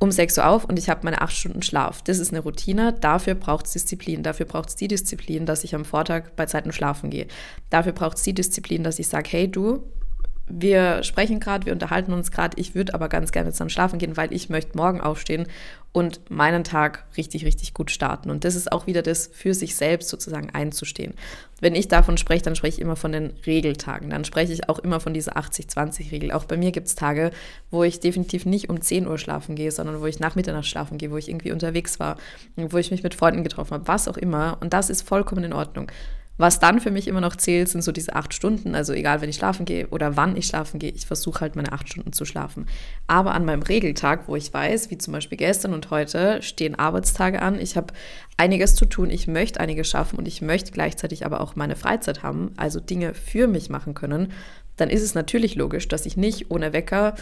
um 0.00 0.10
6 0.10 0.38
Uhr 0.38 0.46
auf 0.46 0.64
und 0.64 0.78
ich 0.78 0.88
habe 0.88 1.02
meine 1.04 1.20
8 1.20 1.32
Stunden 1.32 1.62
Schlaf. 1.62 2.02
Das 2.02 2.18
ist 2.18 2.32
eine 2.32 2.40
Routine, 2.40 2.94
dafür 2.94 3.34
braucht 3.34 3.66
es 3.66 3.72
Disziplin. 3.72 4.22
Dafür 4.22 4.46
braucht 4.46 4.70
es 4.70 4.76
die 4.76 4.88
Disziplin, 4.88 5.46
dass 5.46 5.62
ich 5.62 5.74
am 5.74 5.84
Vortag 5.84 6.30
bei 6.36 6.46
Zeiten 6.46 6.72
schlafen 6.72 7.10
gehe. 7.10 7.26
Dafür 7.68 7.92
braucht 7.92 8.16
es 8.16 8.22
die 8.22 8.32
Disziplin, 8.32 8.82
dass 8.82 8.98
ich 8.98 9.08
sage, 9.08 9.28
hey 9.30 9.48
du, 9.48 9.84
wir 10.50 11.02
sprechen 11.02 11.40
gerade, 11.40 11.66
wir 11.66 11.72
unterhalten 11.72 12.12
uns 12.12 12.30
gerade, 12.30 12.60
ich 12.60 12.74
würde 12.74 12.94
aber 12.94 13.08
ganz 13.08 13.32
gerne 13.32 13.48
jetzt 13.48 13.60
dann 13.60 13.70
schlafen 13.70 13.98
gehen, 13.98 14.16
weil 14.16 14.32
ich 14.32 14.48
möchte 14.48 14.76
morgen 14.76 15.00
aufstehen 15.00 15.46
und 15.92 16.20
meinen 16.30 16.62
Tag 16.62 17.04
richtig, 17.16 17.44
richtig 17.44 17.74
gut 17.74 17.90
starten. 17.90 18.30
Und 18.30 18.44
das 18.44 18.54
ist 18.54 18.70
auch 18.70 18.86
wieder 18.86 19.02
das 19.02 19.28
für 19.32 19.54
sich 19.54 19.74
selbst 19.74 20.08
sozusagen 20.08 20.50
einzustehen. 20.50 21.14
Wenn 21.60 21.74
ich 21.74 21.88
davon 21.88 22.16
spreche, 22.16 22.44
dann 22.44 22.54
spreche 22.54 22.76
ich 22.76 22.80
immer 22.80 22.96
von 22.96 23.12
den 23.12 23.32
Regeltagen. 23.44 24.10
Dann 24.10 24.24
spreche 24.24 24.52
ich 24.52 24.68
auch 24.68 24.78
immer 24.78 25.00
von 25.00 25.14
dieser 25.14 25.36
80-20-Regel. 25.36 26.30
Auch 26.32 26.44
bei 26.44 26.56
mir 26.56 26.70
gibt 26.70 26.86
es 26.86 26.94
Tage, 26.94 27.32
wo 27.70 27.82
ich 27.82 28.00
definitiv 28.00 28.46
nicht 28.46 28.70
um 28.70 28.80
10 28.80 29.06
Uhr 29.06 29.18
schlafen 29.18 29.56
gehe, 29.56 29.72
sondern 29.72 30.00
wo 30.00 30.06
ich 30.06 30.20
nach 30.20 30.36
Mitternacht 30.36 30.66
schlafen 30.66 30.96
gehe, 30.96 31.10
wo 31.10 31.16
ich 31.16 31.28
irgendwie 31.28 31.52
unterwegs 31.52 31.98
war, 31.98 32.16
wo 32.56 32.78
ich 32.78 32.90
mich 32.90 33.02
mit 33.02 33.14
Freunden 33.14 33.42
getroffen 33.42 33.74
habe, 33.74 33.88
was 33.88 34.06
auch 34.06 34.16
immer. 34.16 34.58
Und 34.60 34.72
das 34.72 34.90
ist 34.90 35.02
vollkommen 35.02 35.44
in 35.44 35.52
Ordnung. 35.52 35.90
Was 36.40 36.58
dann 36.58 36.80
für 36.80 36.90
mich 36.90 37.06
immer 37.06 37.20
noch 37.20 37.36
zählt, 37.36 37.68
sind 37.68 37.84
so 37.84 37.92
diese 37.92 38.16
acht 38.16 38.32
Stunden. 38.32 38.74
Also 38.74 38.94
egal, 38.94 39.20
wenn 39.20 39.28
ich 39.28 39.36
schlafen 39.36 39.66
gehe 39.66 39.88
oder 39.88 40.16
wann 40.16 40.38
ich 40.38 40.46
schlafen 40.46 40.78
gehe, 40.78 40.90
ich 40.90 41.04
versuche 41.04 41.42
halt 41.42 41.54
meine 41.54 41.70
acht 41.72 41.90
Stunden 41.90 42.14
zu 42.14 42.24
schlafen. 42.24 42.64
Aber 43.06 43.34
an 43.34 43.44
meinem 43.44 43.60
Regeltag, 43.60 44.26
wo 44.26 44.36
ich 44.36 44.50
weiß, 44.50 44.90
wie 44.90 44.96
zum 44.96 45.12
Beispiel 45.12 45.36
gestern 45.36 45.74
und 45.74 45.90
heute, 45.90 46.40
stehen 46.40 46.78
Arbeitstage 46.78 47.42
an. 47.42 47.60
Ich 47.60 47.76
habe 47.76 47.92
einiges 48.38 48.74
zu 48.74 48.86
tun, 48.86 49.10
ich 49.10 49.26
möchte 49.26 49.60
einiges 49.60 49.90
schaffen 49.90 50.18
und 50.18 50.26
ich 50.26 50.40
möchte 50.40 50.72
gleichzeitig 50.72 51.26
aber 51.26 51.42
auch 51.42 51.56
meine 51.56 51.76
Freizeit 51.76 52.22
haben, 52.22 52.52
also 52.56 52.80
Dinge 52.80 53.12
für 53.12 53.46
mich 53.46 53.68
machen 53.68 53.92
können. 53.92 54.32
Dann 54.78 54.88
ist 54.88 55.02
es 55.02 55.14
natürlich 55.14 55.56
logisch, 55.56 55.88
dass 55.88 56.06
ich 56.06 56.16
nicht 56.16 56.50
ohne 56.50 56.72
Wecker 56.72 57.16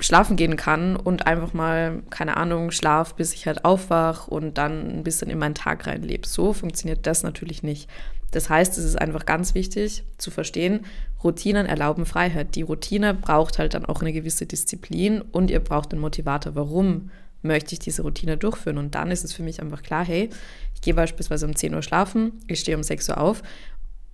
schlafen 0.00 0.36
gehen 0.36 0.56
kann 0.56 0.96
und 0.96 1.26
einfach 1.26 1.54
mal, 1.54 2.02
keine 2.10 2.36
Ahnung, 2.36 2.70
schlaf, 2.70 3.14
bis 3.14 3.32
ich 3.32 3.46
halt 3.46 3.64
aufwach 3.64 4.28
und 4.28 4.58
dann 4.58 4.88
ein 4.88 5.02
bisschen 5.02 5.30
in 5.30 5.38
meinen 5.38 5.54
Tag 5.54 5.86
reinlebe. 5.86 6.26
So 6.26 6.52
funktioniert 6.52 7.06
das 7.06 7.22
natürlich 7.22 7.62
nicht. 7.62 7.88
Das 8.32 8.48
heißt, 8.48 8.78
es 8.78 8.84
ist 8.84 9.00
einfach 9.00 9.26
ganz 9.26 9.54
wichtig 9.54 10.04
zu 10.18 10.30
verstehen, 10.30 10.86
Routinen 11.22 11.66
erlauben 11.66 12.06
Freiheit. 12.06 12.54
Die 12.54 12.62
Routine 12.62 13.14
braucht 13.14 13.58
halt 13.58 13.74
dann 13.74 13.84
auch 13.84 14.00
eine 14.00 14.12
gewisse 14.12 14.46
Disziplin 14.46 15.20
und 15.20 15.50
ihr 15.50 15.60
braucht 15.60 15.92
einen 15.92 16.00
Motivator. 16.00 16.54
Warum 16.54 17.10
möchte 17.42 17.74
ich 17.74 17.78
diese 17.78 18.02
Routine 18.02 18.36
durchführen? 18.36 18.78
Und 18.78 18.94
dann 18.94 19.10
ist 19.10 19.24
es 19.24 19.32
für 19.32 19.42
mich 19.42 19.60
einfach 19.60 19.82
klar, 19.82 20.04
hey, 20.04 20.30
ich 20.74 20.80
gehe 20.80 20.94
beispielsweise 20.94 21.46
um 21.46 21.54
10 21.54 21.74
Uhr 21.74 21.82
schlafen, 21.82 22.32
ich 22.46 22.60
stehe 22.60 22.76
um 22.76 22.82
6 22.82 23.10
Uhr 23.10 23.18
auf 23.18 23.42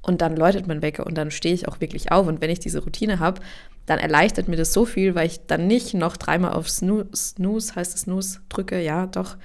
und 0.03 0.21
dann 0.21 0.37
läutet 0.37 0.67
mein 0.67 0.83
Wecker 0.83 1.07
und 1.07 1.17
dann 1.17 1.31
stehe 1.31 1.55
ich 1.55 1.69
auch 1.69 1.81
wirklich 1.81 2.13
auf. 2.13 2.27
Und 2.27 2.41
wenn 2.41 2.51
ich 2.51 2.61
diese 2.61 2.83
Routine 2.83 3.19
habe, 3.19 3.41
dann 3.87 3.99
erleichtert 3.99 4.49
mir 4.49 4.57
das 4.57 4.73
so 4.73 4.85
viel, 4.85 5.15
weil 5.15 5.27
ich 5.27 5.47
dann 5.47 5.67
nicht 5.67 5.95
noch 5.95 6.17
dreimal 6.17 6.53
auf 6.53 6.69
Snooze, 6.69 7.09
Snooze 7.15 7.75
heißt 7.75 7.95
es 7.95 8.03
Snooze, 8.03 8.41
drücke, 8.49 8.81
ja, 8.81 9.07
doch, 9.07 9.37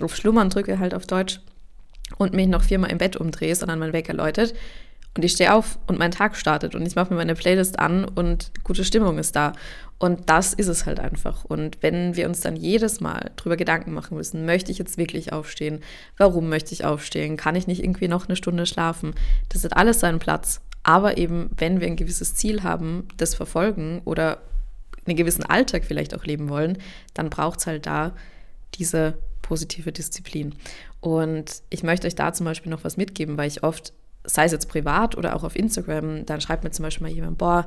auf 0.00 0.14
Schlummern 0.16 0.50
drücke 0.50 0.78
halt 0.78 0.94
auf 0.94 1.06
Deutsch 1.06 1.40
und 2.16 2.32
mich 2.32 2.46
noch 2.46 2.62
viermal 2.62 2.90
im 2.90 2.98
Bett 2.98 3.16
umdrehe, 3.16 3.54
sondern 3.54 3.78
mein 3.78 3.92
Wecker 3.92 4.14
läutet 4.14 4.54
und 5.16 5.24
ich 5.24 5.32
stehe 5.32 5.52
auf 5.52 5.78
und 5.86 5.98
mein 5.98 6.10
Tag 6.10 6.36
startet 6.36 6.74
und 6.74 6.86
ich 6.86 6.94
mache 6.94 7.12
mir 7.12 7.16
meine 7.16 7.34
Playlist 7.34 7.78
an 7.78 8.04
und 8.04 8.52
gute 8.62 8.84
Stimmung 8.84 9.18
ist 9.18 9.34
da. 9.34 9.52
Und 9.98 10.30
das 10.30 10.52
ist 10.52 10.68
es 10.68 10.86
halt 10.86 11.00
einfach. 11.00 11.44
Und 11.44 11.78
wenn 11.82 12.14
wir 12.14 12.28
uns 12.28 12.40
dann 12.40 12.54
jedes 12.54 13.00
Mal 13.00 13.32
drüber 13.34 13.56
Gedanken 13.56 13.92
machen 13.92 14.16
müssen, 14.16 14.46
möchte 14.46 14.70
ich 14.70 14.78
jetzt 14.78 14.96
wirklich 14.96 15.32
aufstehen? 15.32 15.80
Warum 16.16 16.48
möchte 16.48 16.72
ich 16.72 16.84
aufstehen? 16.84 17.36
Kann 17.36 17.56
ich 17.56 17.66
nicht 17.66 17.82
irgendwie 17.82 18.06
noch 18.06 18.28
eine 18.28 18.36
Stunde 18.36 18.64
schlafen? 18.64 19.14
Das 19.48 19.64
hat 19.64 19.76
alles 19.76 19.98
seinen 19.98 20.20
Platz. 20.20 20.60
Aber 20.84 21.18
eben, 21.18 21.50
wenn 21.56 21.80
wir 21.80 21.88
ein 21.88 21.96
gewisses 21.96 22.36
Ziel 22.36 22.62
haben, 22.62 23.08
das 23.16 23.34
verfolgen 23.34 24.00
oder 24.04 24.38
einen 25.04 25.16
gewissen 25.16 25.44
Alltag 25.44 25.84
vielleicht 25.84 26.14
auch 26.14 26.24
leben 26.24 26.48
wollen, 26.48 26.78
dann 27.14 27.30
braucht 27.30 27.60
es 27.60 27.66
halt 27.66 27.86
da 27.86 28.12
diese 28.74 29.18
positive 29.42 29.92
Disziplin. 29.92 30.54
Und 31.00 31.62
ich 31.70 31.82
möchte 31.82 32.06
euch 32.06 32.14
da 32.14 32.32
zum 32.32 32.44
Beispiel 32.44 32.70
noch 32.70 32.84
was 32.84 32.96
mitgeben, 32.96 33.36
weil 33.36 33.48
ich 33.48 33.62
oft, 33.62 33.92
sei 34.28 34.44
es 34.44 34.52
jetzt 34.52 34.68
privat 34.68 35.16
oder 35.16 35.34
auch 35.34 35.44
auf 35.44 35.56
Instagram, 35.56 36.26
dann 36.26 36.40
schreibt 36.40 36.64
mir 36.64 36.70
zum 36.70 36.84
Beispiel 36.84 37.06
mal 37.06 37.12
jemand, 37.12 37.38
boah, 37.38 37.66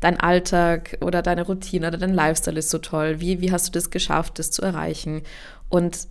dein 0.00 0.18
Alltag 0.18 0.98
oder 1.00 1.22
deine 1.22 1.42
Routine 1.42 1.88
oder 1.88 1.98
dein 1.98 2.14
Lifestyle 2.14 2.58
ist 2.58 2.70
so 2.70 2.78
toll. 2.78 3.20
Wie, 3.20 3.40
wie 3.40 3.52
hast 3.52 3.68
du 3.68 3.72
das 3.72 3.90
geschafft, 3.90 4.38
das 4.38 4.50
zu 4.50 4.62
erreichen? 4.62 5.22
Und 5.68 6.08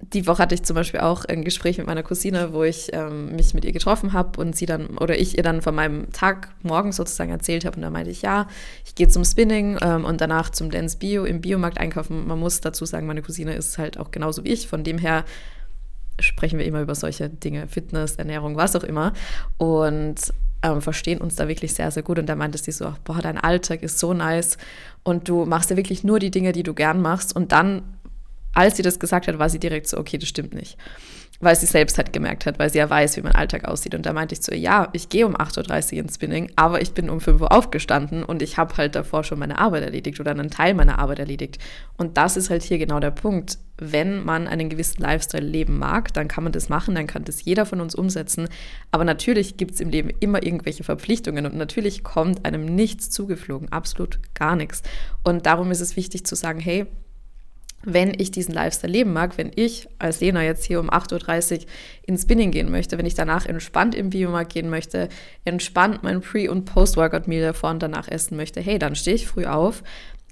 die 0.00 0.26
Woche 0.26 0.42
hatte 0.42 0.54
ich 0.54 0.62
zum 0.62 0.74
Beispiel 0.74 1.00
auch 1.00 1.24
ein 1.24 1.42
Gespräch 1.42 1.78
mit 1.78 1.86
meiner 1.86 2.02
Cousine, 2.02 2.52
wo 2.52 2.64
ich 2.64 2.90
ähm, 2.92 3.34
mich 3.34 3.54
mit 3.54 3.64
ihr 3.64 3.72
getroffen 3.72 4.12
habe 4.12 4.38
und 4.38 4.54
sie 4.54 4.66
dann 4.66 4.98
oder 4.98 5.18
ich 5.18 5.38
ihr 5.38 5.42
dann 5.42 5.62
von 5.62 5.74
meinem 5.74 6.12
Tag 6.12 6.50
morgens 6.62 6.96
sozusagen 6.96 7.30
erzählt 7.30 7.64
habe. 7.64 7.76
Und 7.76 7.82
da 7.82 7.90
meinte 7.90 8.10
ich, 8.10 8.20
ja, 8.20 8.46
ich 8.84 8.94
gehe 8.94 9.08
zum 9.08 9.24
Spinning 9.24 9.78
ähm, 9.80 10.04
und 10.04 10.20
danach 10.20 10.50
zum 10.50 10.70
Dance 10.70 10.98
Bio 10.98 11.24
im 11.24 11.40
Biomarkt 11.40 11.78
einkaufen. 11.78 12.26
Man 12.26 12.38
muss 12.38 12.60
dazu 12.60 12.84
sagen, 12.84 13.06
meine 13.06 13.22
Cousine 13.22 13.54
ist 13.54 13.78
halt 13.78 13.98
auch 13.98 14.10
genauso 14.10 14.44
wie 14.44 14.50
ich. 14.50 14.68
Von 14.68 14.84
dem 14.84 14.98
her 14.98 15.24
sprechen 16.20 16.58
wir 16.58 16.66
immer 16.66 16.82
über 16.82 16.94
solche 16.94 17.28
Dinge, 17.28 17.68
Fitness, 17.68 18.16
Ernährung, 18.16 18.56
was 18.56 18.76
auch 18.76 18.84
immer. 18.84 19.12
Und 19.58 20.16
ähm, 20.62 20.80
verstehen 20.80 21.20
uns 21.20 21.36
da 21.36 21.48
wirklich 21.48 21.74
sehr, 21.74 21.90
sehr 21.90 22.02
gut. 22.02 22.18
Und 22.18 22.26
da 22.26 22.36
meinte 22.36 22.58
sie 22.58 22.72
so, 22.72 22.94
boah, 23.04 23.20
dein 23.20 23.38
Alltag 23.38 23.82
ist 23.82 23.98
so 23.98 24.14
nice 24.14 24.56
und 25.02 25.28
du 25.28 25.44
machst 25.44 25.70
ja 25.70 25.76
wirklich 25.76 26.04
nur 26.04 26.18
die 26.18 26.30
Dinge, 26.30 26.52
die 26.52 26.62
du 26.62 26.74
gern 26.74 27.02
machst. 27.02 27.36
Und 27.36 27.52
dann 27.52 27.82
als 28.56 28.76
sie 28.76 28.82
das 28.82 28.98
gesagt 28.98 29.28
hat, 29.28 29.38
war 29.38 29.50
sie 29.50 29.58
direkt 29.58 29.86
so, 29.86 29.98
okay, 29.98 30.16
das 30.16 30.30
stimmt 30.30 30.54
nicht. 30.54 30.78
Weil 31.40 31.56
sie 31.56 31.66
selbst 31.66 31.98
halt 31.98 32.12
gemerkt 32.12 32.46
hat, 32.46 32.58
weil 32.58 32.70
sie 32.70 32.78
ja 32.78 32.88
weiß, 32.88 33.16
wie 33.16 33.22
mein 33.22 33.34
Alltag 33.34 33.64
aussieht. 33.66 33.94
Und 33.94 34.06
da 34.06 34.12
meinte 34.12 34.34
ich 34.34 34.42
so, 34.42 34.54
ja, 34.54 34.88
ich 34.92 35.08
gehe 35.08 35.26
um 35.26 35.36
8.30 35.36 35.92
Uhr 35.92 35.98
ins 36.00 36.14
Spinning, 36.14 36.50
aber 36.56 36.80
ich 36.80 36.92
bin 36.92 37.10
um 37.10 37.20
5 37.20 37.40
Uhr 37.40 37.52
aufgestanden 37.52 38.24
und 38.24 38.42
ich 38.42 38.56
habe 38.56 38.76
halt 38.76 38.94
davor 38.94 39.24
schon 39.24 39.38
meine 39.38 39.58
Arbeit 39.58 39.82
erledigt 39.82 40.20
oder 40.20 40.30
einen 40.30 40.50
Teil 40.50 40.74
meiner 40.74 40.98
Arbeit 40.98 41.18
erledigt. 41.18 41.58
Und 41.96 42.16
das 42.16 42.36
ist 42.36 42.50
halt 42.50 42.62
hier 42.62 42.78
genau 42.78 43.00
der 43.00 43.10
Punkt. 43.10 43.58
Wenn 43.78 44.24
man 44.24 44.48
einen 44.48 44.70
gewissen 44.70 45.02
Lifestyle 45.02 45.44
leben 45.44 45.78
mag, 45.78 46.12
dann 46.14 46.28
kann 46.28 46.44
man 46.44 46.52
das 46.52 46.70
machen, 46.70 46.94
dann 46.94 47.06
kann 47.06 47.24
das 47.24 47.44
jeder 47.44 47.66
von 47.66 47.82
uns 47.82 47.94
umsetzen. 47.94 48.48
Aber 48.90 49.04
natürlich 49.04 49.58
gibt 49.58 49.74
es 49.74 49.80
im 49.80 49.90
Leben 49.90 50.10
immer 50.20 50.42
irgendwelche 50.42 50.84
Verpflichtungen 50.84 51.44
und 51.44 51.56
natürlich 51.56 52.02
kommt 52.02 52.46
einem 52.46 52.64
nichts 52.64 53.10
zugeflogen, 53.10 53.70
absolut 53.70 54.18
gar 54.34 54.56
nichts. 54.56 54.82
Und 55.24 55.44
darum 55.44 55.70
ist 55.70 55.80
es 55.80 55.96
wichtig 55.96 56.24
zu 56.24 56.36
sagen, 56.36 56.58
hey, 56.58 56.86
wenn 57.86 58.12
ich 58.18 58.32
diesen 58.32 58.52
Lifestyle 58.52 58.92
leben 58.92 59.12
mag, 59.12 59.38
wenn 59.38 59.52
ich 59.54 59.88
als 60.00 60.20
Lena 60.20 60.42
jetzt 60.42 60.64
hier 60.64 60.80
um 60.80 60.90
8.30 60.90 61.60
Uhr 61.60 61.66
ins 62.04 62.22
Spinning 62.22 62.50
gehen 62.50 62.70
möchte, 62.70 62.98
wenn 62.98 63.06
ich 63.06 63.14
danach 63.14 63.46
entspannt 63.46 63.94
im 63.94 64.10
Biomarkt 64.10 64.52
gehen 64.52 64.68
möchte, 64.68 65.08
entspannt 65.44 66.02
mein 66.02 66.20
Pre- 66.20 66.50
und 66.50 66.64
Post-Workout-Meal 66.64 67.42
davor 67.42 67.70
und 67.70 67.82
danach 67.82 68.08
essen 68.08 68.36
möchte, 68.36 68.60
hey, 68.60 68.80
dann 68.80 68.96
stehe 68.96 69.14
ich 69.14 69.28
früh 69.28 69.46
auf, 69.46 69.84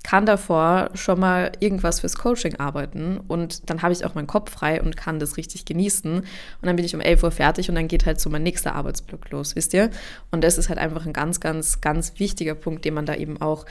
kann 0.02 0.26
davor 0.26 0.90
schon 0.94 1.20
mal 1.20 1.52
irgendwas 1.60 2.00
fürs 2.00 2.16
Coaching 2.16 2.56
arbeiten 2.56 3.18
und 3.28 3.70
dann 3.70 3.82
habe 3.82 3.92
ich 3.92 4.04
auch 4.04 4.16
meinen 4.16 4.26
Kopf 4.26 4.50
frei 4.50 4.82
und 4.82 4.96
kann 4.96 5.20
das 5.20 5.36
richtig 5.36 5.64
genießen. 5.64 6.18
Und 6.18 6.26
dann 6.60 6.76
bin 6.76 6.84
ich 6.84 6.94
um 6.94 7.00
11 7.00 7.22
Uhr 7.22 7.30
fertig 7.30 7.68
und 7.68 7.76
dann 7.76 7.88
geht 7.88 8.04
halt 8.04 8.20
so 8.20 8.28
mein 8.30 8.42
nächster 8.42 8.74
Arbeitsblock 8.74 9.30
los, 9.30 9.54
wisst 9.54 9.72
ihr? 9.74 9.90
Und 10.32 10.42
das 10.42 10.58
ist 10.58 10.68
halt 10.68 10.80
einfach 10.80 11.06
ein 11.06 11.12
ganz, 11.12 11.38
ganz, 11.38 11.80
ganz 11.80 12.18
wichtiger 12.18 12.56
Punkt, 12.56 12.84
den 12.84 12.94
man 12.94 13.06
da 13.06 13.14
eben 13.14 13.40
auch 13.40 13.64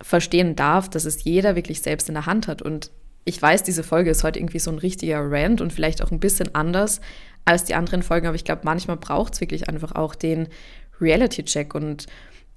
verstehen 0.00 0.54
darf, 0.54 0.88
dass 0.88 1.04
es 1.04 1.24
jeder 1.24 1.56
wirklich 1.56 1.82
selbst 1.82 2.08
in 2.08 2.14
der 2.14 2.26
Hand 2.26 2.48
hat 2.48 2.62
und 2.62 2.90
ich 3.24 3.40
weiß, 3.40 3.62
diese 3.62 3.82
Folge 3.82 4.10
ist 4.10 4.24
heute 4.24 4.38
irgendwie 4.38 4.58
so 4.58 4.70
ein 4.70 4.78
richtiger 4.78 5.20
Rant 5.20 5.60
und 5.60 5.72
vielleicht 5.72 6.02
auch 6.02 6.10
ein 6.10 6.20
bisschen 6.20 6.54
anders 6.54 7.00
als 7.44 7.64
die 7.64 7.74
anderen 7.74 8.02
Folgen, 8.02 8.26
aber 8.26 8.36
ich 8.36 8.44
glaube, 8.44 8.62
manchmal 8.64 8.96
braucht 8.96 9.34
es 9.34 9.40
wirklich 9.40 9.68
einfach 9.68 9.92
auch 9.92 10.14
den 10.14 10.48
Reality-Check 11.00 11.74
und 11.74 12.06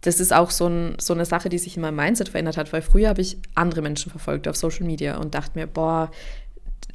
das 0.01 0.19
ist 0.19 0.33
auch 0.33 0.51
so, 0.51 0.67
ein, 0.67 0.95
so, 0.99 1.13
eine 1.13 1.25
Sache, 1.25 1.49
die 1.49 1.57
sich 1.57 1.75
in 1.75 1.81
meinem 1.81 1.95
Mindset 1.95 2.29
verändert 2.29 2.57
hat, 2.57 2.71
weil 2.71 2.81
früher 2.81 3.09
habe 3.09 3.21
ich 3.21 3.37
andere 3.55 3.81
Menschen 3.81 4.11
verfolgt 4.11 4.47
auf 4.47 4.55
Social 4.55 4.85
Media 4.85 5.17
und 5.17 5.33
dachte 5.33 5.57
mir, 5.57 5.67
boah, 5.67 6.11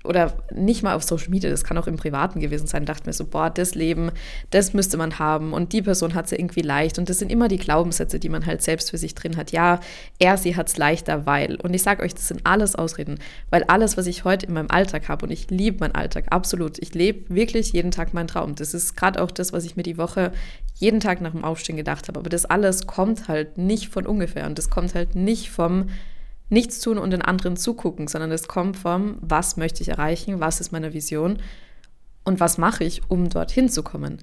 oder 0.04 0.32
nicht 0.52 0.82
mal 0.82 0.94
auf 0.94 1.02
Social 1.02 1.30
Media, 1.30 1.50
das 1.50 1.64
kann 1.64 1.78
auch 1.78 1.86
im 1.86 1.96
Privaten 1.96 2.40
gewesen 2.40 2.66
sein, 2.66 2.84
dachte 2.84 3.06
mir 3.06 3.12
so, 3.12 3.24
boah, 3.24 3.50
das 3.50 3.74
Leben, 3.74 4.10
das 4.50 4.74
müsste 4.74 4.96
man 4.96 5.18
haben 5.18 5.52
und 5.52 5.72
die 5.72 5.82
Person 5.82 6.14
hat 6.14 6.26
es 6.26 6.30
ja 6.32 6.38
irgendwie 6.38 6.62
leicht 6.62 6.98
und 6.98 7.08
das 7.08 7.18
sind 7.18 7.30
immer 7.30 7.48
die 7.48 7.58
Glaubenssätze, 7.58 8.18
die 8.18 8.28
man 8.28 8.46
halt 8.46 8.62
selbst 8.62 8.90
für 8.90 8.98
sich 8.98 9.14
drin 9.14 9.36
hat. 9.36 9.52
Ja, 9.52 9.80
er, 10.18 10.36
sie 10.36 10.56
hat 10.56 10.68
es 10.68 10.76
leichter, 10.76 11.26
weil. 11.26 11.56
Und 11.56 11.74
ich 11.74 11.82
sage 11.82 12.02
euch, 12.02 12.14
das 12.14 12.28
sind 12.28 12.40
alles 12.44 12.74
Ausreden, 12.74 13.18
weil 13.50 13.64
alles, 13.64 13.96
was 13.96 14.06
ich 14.06 14.24
heute 14.24 14.46
in 14.46 14.54
meinem 14.54 14.70
Alltag 14.70 15.08
habe 15.08 15.26
und 15.26 15.32
ich 15.32 15.50
liebe 15.50 15.78
meinen 15.80 15.94
Alltag, 15.94 16.26
absolut, 16.30 16.78
ich 16.78 16.94
lebe 16.94 17.34
wirklich 17.34 17.72
jeden 17.72 17.90
Tag 17.90 18.14
meinen 18.14 18.28
Traum. 18.28 18.54
Das 18.54 18.74
ist 18.74 18.96
gerade 18.96 19.22
auch 19.22 19.30
das, 19.30 19.52
was 19.52 19.64
ich 19.64 19.76
mir 19.76 19.82
die 19.82 19.98
Woche 19.98 20.32
jeden 20.74 21.00
Tag 21.00 21.20
nach 21.20 21.32
dem 21.32 21.44
Aufstehen 21.44 21.76
gedacht 21.76 22.08
habe. 22.08 22.18
Aber 22.18 22.30
das 22.30 22.44
alles 22.44 22.86
kommt 22.86 23.28
halt 23.28 23.58
nicht 23.58 23.88
von 23.88 24.06
ungefähr 24.06 24.46
und 24.46 24.58
das 24.58 24.70
kommt 24.70 24.94
halt 24.94 25.14
nicht 25.14 25.50
vom 25.50 25.86
nichts 26.52 26.80
tun 26.80 26.98
und 26.98 27.10
den 27.10 27.22
anderen 27.22 27.56
zugucken, 27.56 28.06
sondern 28.08 28.30
es 28.30 28.46
kommt 28.46 28.76
vom, 28.76 29.16
was 29.20 29.56
möchte 29.56 29.82
ich 29.82 29.88
erreichen, 29.88 30.38
was 30.38 30.60
ist 30.60 30.70
meine 30.70 30.92
Vision 30.92 31.38
und 32.24 32.40
was 32.40 32.58
mache 32.58 32.84
ich, 32.84 33.02
um 33.08 33.28
dorthin 33.28 33.68
zu 33.68 33.82
kommen. 33.82 34.18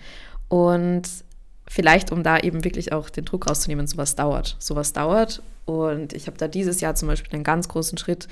Und 0.47 1.03
vielleicht, 1.67 2.11
um 2.11 2.23
da 2.23 2.37
eben 2.39 2.63
wirklich 2.63 2.93
auch 2.93 3.09
den 3.09 3.25
Druck 3.25 3.49
rauszunehmen, 3.49 3.87
sowas 3.87 4.15
dauert. 4.15 4.55
Sowas 4.59 4.93
dauert. 4.93 5.41
Und 5.65 6.13
ich 6.13 6.27
habe 6.27 6.37
da 6.37 6.47
dieses 6.47 6.81
Jahr 6.81 6.95
zum 6.95 7.07
Beispiel 7.07 7.33
einen 7.33 7.43
ganz 7.43 7.67
großen 7.67 7.97
Schritt 7.97 8.27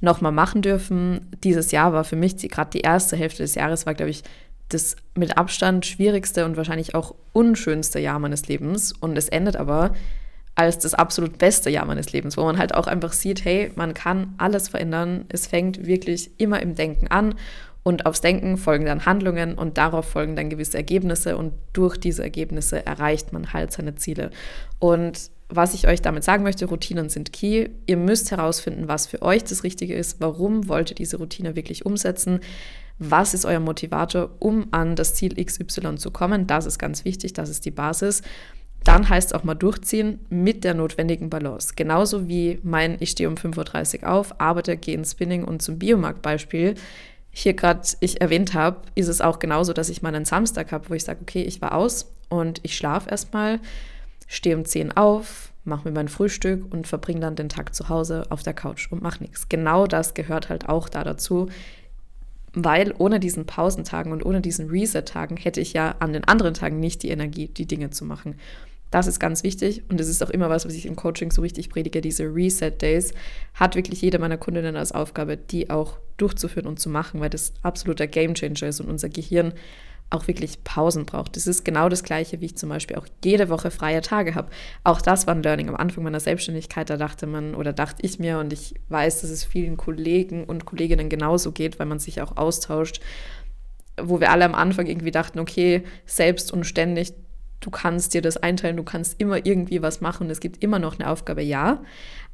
nochmal 0.00 0.32
machen 0.32 0.62
dürfen. 0.62 1.30
Dieses 1.44 1.70
Jahr 1.72 1.92
war 1.92 2.04
für 2.04 2.16
mich, 2.16 2.36
gerade 2.36 2.70
die 2.70 2.80
erste 2.80 3.16
Hälfte 3.16 3.42
des 3.42 3.54
Jahres 3.54 3.86
war, 3.86 3.94
glaube 3.94 4.10
ich, 4.10 4.22
das 4.68 4.96
mit 5.14 5.38
Abstand 5.38 5.86
schwierigste 5.86 6.44
und 6.44 6.56
wahrscheinlich 6.56 6.94
auch 6.94 7.14
unschönste 7.32 8.00
Jahr 8.00 8.18
meines 8.18 8.48
Lebens. 8.48 8.92
Und 8.92 9.16
es 9.16 9.28
endet 9.28 9.56
aber 9.56 9.94
als 10.56 10.78
das 10.78 10.94
absolut 10.94 11.38
beste 11.38 11.70
Jahr 11.70 11.84
meines 11.84 12.12
Lebens, 12.12 12.36
wo 12.36 12.42
man 12.42 12.58
halt 12.58 12.74
auch 12.74 12.86
einfach 12.86 13.12
sieht, 13.12 13.44
hey, 13.44 13.70
man 13.76 13.94
kann 13.94 14.34
alles 14.38 14.68
verändern. 14.68 15.26
Es 15.28 15.46
fängt 15.46 15.86
wirklich 15.86 16.30
immer 16.38 16.60
im 16.62 16.74
Denken 16.74 17.08
an 17.08 17.34
und 17.82 18.06
aufs 18.06 18.22
Denken 18.22 18.56
folgen 18.56 18.86
dann 18.86 19.04
Handlungen 19.04 19.54
und 19.54 19.78
darauf 19.78 20.06
folgen 20.06 20.34
dann 20.34 20.48
gewisse 20.50 20.78
Ergebnisse 20.78 21.36
und 21.36 21.52
durch 21.74 21.98
diese 21.98 22.22
Ergebnisse 22.22 22.84
erreicht 22.84 23.32
man 23.34 23.52
halt 23.52 23.70
seine 23.70 23.94
Ziele. 23.96 24.30
Und 24.78 25.30
was 25.48 25.74
ich 25.74 25.86
euch 25.86 26.02
damit 26.02 26.24
sagen 26.24 26.42
möchte, 26.42 26.66
Routinen 26.66 27.10
sind 27.10 27.32
key. 27.32 27.68
Ihr 27.86 27.96
müsst 27.96 28.30
herausfinden, 28.30 28.88
was 28.88 29.06
für 29.06 29.22
euch 29.22 29.44
das 29.44 29.62
Richtige 29.62 29.94
ist. 29.94 30.20
Warum 30.20 30.68
wollt 30.68 30.90
ihr 30.90 30.96
diese 30.96 31.18
Routine 31.18 31.54
wirklich 31.54 31.86
umsetzen? 31.86 32.40
Was 32.98 33.34
ist 33.34 33.44
euer 33.44 33.60
Motivator, 33.60 34.30
um 34.40 34.68
an 34.72 34.96
das 34.96 35.14
Ziel 35.14 35.34
XY 35.36 35.96
zu 35.96 36.10
kommen? 36.10 36.46
Das 36.46 36.64
ist 36.66 36.78
ganz 36.78 37.04
wichtig, 37.04 37.34
das 37.34 37.50
ist 37.50 37.66
die 37.66 37.70
Basis 37.70 38.22
dann 38.86 39.08
heißt 39.08 39.28
es 39.28 39.32
auch 39.32 39.44
mal 39.44 39.54
durchziehen 39.54 40.20
mit 40.28 40.64
der 40.64 40.74
notwendigen 40.74 41.28
Balance. 41.28 41.74
Genauso 41.74 42.28
wie 42.28 42.60
mein, 42.62 42.96
ich 43.00 43.10
stehe 43.10 43.28
um 43.28 43.34
5.30 43.34 44.02
Uhr 44.02 44.10
auf, 44.10 44.40
arbeite, 44.40 44.76
gehe 44.76 44.94
ins 44.94 45.12
Spinning 45.12 45.44
und 45.44 45.62
zum 45.62 45.78
Biomarktbeispiel 45.78 46.74
hier 47.38 47.52
gerade 47.52 47.82
ich 48.00 48.22
erwähnt 48.22 48.54
habe, 48.54 48.80
ist 48.94 49.08
es 49.08 49.20
auch 49.20 49.38
genauso, 49.38 49.74
dass 49.74 49.90
ich 49.90 50.00
mal 50.00 50.14
einen 50.14 50.24
Samstag 50.24 50.72
habe, 50.72 50.88
wo 50.88 50.94
ich 50.94 51.04
sage, 51.04 51.18
okay, 51.20 51.42
ich 51.42 51.60
war 51.60 51.74
aus 51.74 52.10
und 52.30 52.60
ich 52.62 52.74
schlafe 52.78 53.10
erstmal, 53.10 53.60
stehe 54.26 54.56
um 54.56 54.64
10 54.64 54.96
auf, 54.96 55.52
mache 55.64 55.86
mir 55.86 55.94
mein 55.94 56.08
Frühstück 56.08 56.64
und 56.72 56.86
verbringe 56.86 57.20
dann 57.20 57.36
den 57.36 57.50
Tag 57.50 57.74
zu 57.74 57.90
Hause 57.90 58.24
auf 58.30 58.42
der 58.42 58.54
Couch 58.54 58.90
und 58.90 59.02
mache 59.02 59.22
nichts. 59.22 59.50
Genau 59.50 59.86
das 59.86 60.14
gehört 60.14 60.48
halt 60.48 60.70
auch 60.70 60.88
da 60.88 61.04
dazu, 61.04 61.50
weil 62.54 62.94
ohne 62.96 63.20
diesen 63.20 63.44
Pausentagen 63.44 64.12
und 64.12 64.24
ohne 64.24 64.40
diesen 64.40 64.70
Reset-Tagen 64.70 65.36
hätte 65.36 65.60
ich 65.60 65.74
ja 65.74 65.96
an 65.98 66.14
den 66.14 66.24
anderen 66.24 66.54
Tagen 66.54 66.80
nicht 66.80 67.02
die 67.02 67.10
Energie, 67.10 67.48
die 67.48 67.66
Dinge 67.66 67.90
zu 67.90 68.06
machen. 68.06 68.36
Das 68.96 69.06
ist 69.06 69.20
ganz 69.20 69.42
wichtig 69.42 69.82
und 69.90 70.00
es 70.00 70.08
ist 70.08 70.24
auch 70.24 70.30
immer 70.30 70.48
was, 70.48 70.64
was 70.64 70.72
ich 70.72 70.86
im 70.86 70.96
Coaching 70.96 71.30
so 71.30 71.42
richtig 71.42 71.68
predige. 71.68 72.00
Diese 72.00 72.24
Reset 72.34 72.70
Days 72.80 73.12
hat 73.52 73.76
wirklich 73.76 74.00
jede 74.00 74.18
meiner 74.18 74.38
Kundinnen 74.38 74.74
als 74.74 74.92
Aufgabe, 74.92 75.36
die 75.36 75.68
auch 75.68 75.98
durchzuführen 76.16 76.66
und 76.66 76.80
zu 76.80 76.88
machen, 76.88 77.20
weil 77.20 77.28
das 77.28 77.52
absoluter 77.60 78.06
Gamechanger 78.06 78.62
ist 78.62 78.80
und 78.80 78.88
unser 78.88 79.10
Gehirn 79.10 79.52
auch 80.08 80.26
wirklich 80.28 80.64
Pausen 80.64 81.04
braucht. 81.04 81.36
Das 81.36 81.46
ist 81.46 81.62
genau 81.62 81.90
das 81.90 82.04
Gleiche, 82.04 82.40
wie 82.40 82.46
ich 82.46 82.56
zum 82.56 82.70
Beispiel 82.70 82.96
auch 82.96 83.06
jede 83.22 83.50
Woche 83.50 83.70
freie 83.70 84.00
Tage 84.00 84.34
habe. 84.34 84.48
Auch 84.82 85.02
das 85.02 85.26
war 85.26 85.34
ein 85.34 85.42
Learning 85.42 85.68
am 85.68 85.76
Anfang 85.76 86.02
meiner 86.02 86.20
Selbstständigkeit. 86.20 86.88
Da 86.88 86.96
dachte 86.96 87.26
man 87.26 87.54
oder 87.54 87.74
dachte 87.74 88.00
ich 88.00 88.18
mir 88.18 88.38
und 88.38 88.50
ich 88.54 88.76
weiß, 88.88 89.20
dass 89.20 89.28
es 89.28 89.44
vielen 89.44 89.76
Kollegen 89.76 90.44
und 90.44 90.64
Kolleginnen 90.64 91.10
genauso 91.10 91.52
geht, 91.52 91.78
weil 91.78 91.86
man 91.86 91.98
sich 91.98 92.22
auch 92.22 92.38
austauscht, 92.38 93.02
wo 94.00 94.20
wir 94.20 94.30
alle 94.30 94.46
am 94.46 94.54
Anfang 94.54 94.86
irgendwie 94.86 95.10
dachten, 95.10 95.38
okay, 95.38 95.82
selbst 96.06 96.50
und 96.50 96.64
ständig, 96.64 97.12
du 97.60 97.70
kannst 97.70 98.14
dir 98.14 98.22
das 98.22 98.36
einteilen, 98.36 98.76
du 98.76 98.82
kannst 98.82 99.20
immer 99.20 99.44
irgendwie 99.44 99.82
was 99.82 100.00
machen, 100.00 100.30
es 100.30 100.40
gibt 100.40 100.62
immer 100.62 100.78
noch 100.78 100.98
eine 100.98 101.10
Aufgabe, 101.10 101.42
ja. 101.42 101.82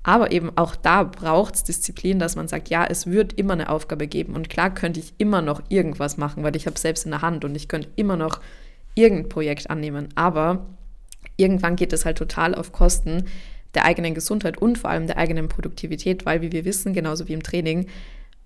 Aber 0.02 0.32
eben 0.32 0.50
auch 0.56 0.74
da 0.74 1.04
braucht 1.04 1.54
es 1.54 1.64
Disziplin, 1.64 2.18
dass 2.18 2.34
man 2.34 2.48
sagt, 2.48 2.70
ja, 2.70 2.84
es 2.84 3.06
wird 3.06 3.34
immer 3.34 3.52
eine 3.52 3.68
Aufgabe 3.68 4.08
geben. 4.08 4.34
Und 4.34 4.50
klar 4.50 4.74
könnte 4.74 4.98
ich 4.98 5.14
immer 5.18 5.42
noch 5.42 5.62
irgendwas 5.68 6.16
machen, 6.16 6.42
weil 6.42 6.56
ich 6.56 6.66
habe 6.66 6.78
selbst 6.78 7.04
in 7.04 7.12
der 7.12 7.22
Hand 7.22 7.44
und 7.44 7.54
ich 7.54 7.68
könnte 7.68 7.88
immer 7.94 8.16
noch 8.16 8.40
irgendein 8.94 9.28
Projekt 9.28 9.70
annehmen. 9.70 10.08
Aber 10.16 10.66
irgendwann 11.36 11.76
geht 11.76 11.92
es 11.92 12.04
halt 12.04 12.18
total 12.18 12.54
auf 12.54 12.72
Kosten 12.72 13.26
der 13.74 13.84
eigenen 13.84 14.14
Gesundheit 14.14 14.58
und 14.58 14.76
vor 14.76 14.90
allem 14.90 15.06
der 15.06 15.18
eigenen 15.18 15.48
Produktivität, 15.48 16.26
weil, 16.26 16.42
wie 16.42 16.52
wir 16.52 16.64
wissen, 16.64 16.92
genauso 16.92 17.28
wie 17.28 17.32
im 17.32 17.42
Training, 17.42 17.86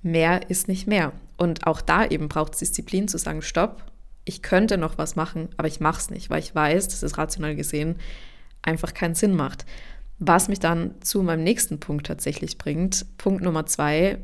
mehr 0.02 0.50
ist 0.50 0.68
nicht 0.68 0.86
mehr. 0.86 1.12
Und 1.36 1.66
auch 1.66 1.80
da 1.80 2.06
eben 2.06 2.28
braucht 2.28 2.52
es 2.52 2.60
Disziplin 2.60 3.08
zu 3.08 3.18
sagen, 3.18 3.42
stopp, 3.42 3.82
ich 4.26 4.42
könnte 4.42 4.76
noch 4.76 4.98
was 4.98 5.16
machen, 5.16 5.48
aber 5.56 5.68
ich 5.68 5.80
mache 5.80 6.00
es 6.00 6.10
nicht, 6.10 6.28
weil 6.28 6.40
ich 6.40 6.54
weiß, 6.54 6.88
dass 6.88 7.02
es 7.02 7.16
rational 7.16 7.56
gesehen 7.56 7.96
einfach 8.60 8.92
keinen 8.92 9.14
Sinn 9.14 9.34
macht. 9.34 9.64
Was 10.18 10.48
mich 10.48 10.58
dann 10.58 11.00
zu 11.00 11.22
meinem 11.22 11.44
nächsten 11.44 11.78
Punkt 11.78 12.06
tatsächlich 12.06 12.58
bringt. 12.58 13.06
Punkt 13.16 13.42
Nummer 13.42 13.66
zwei 13.66 14.18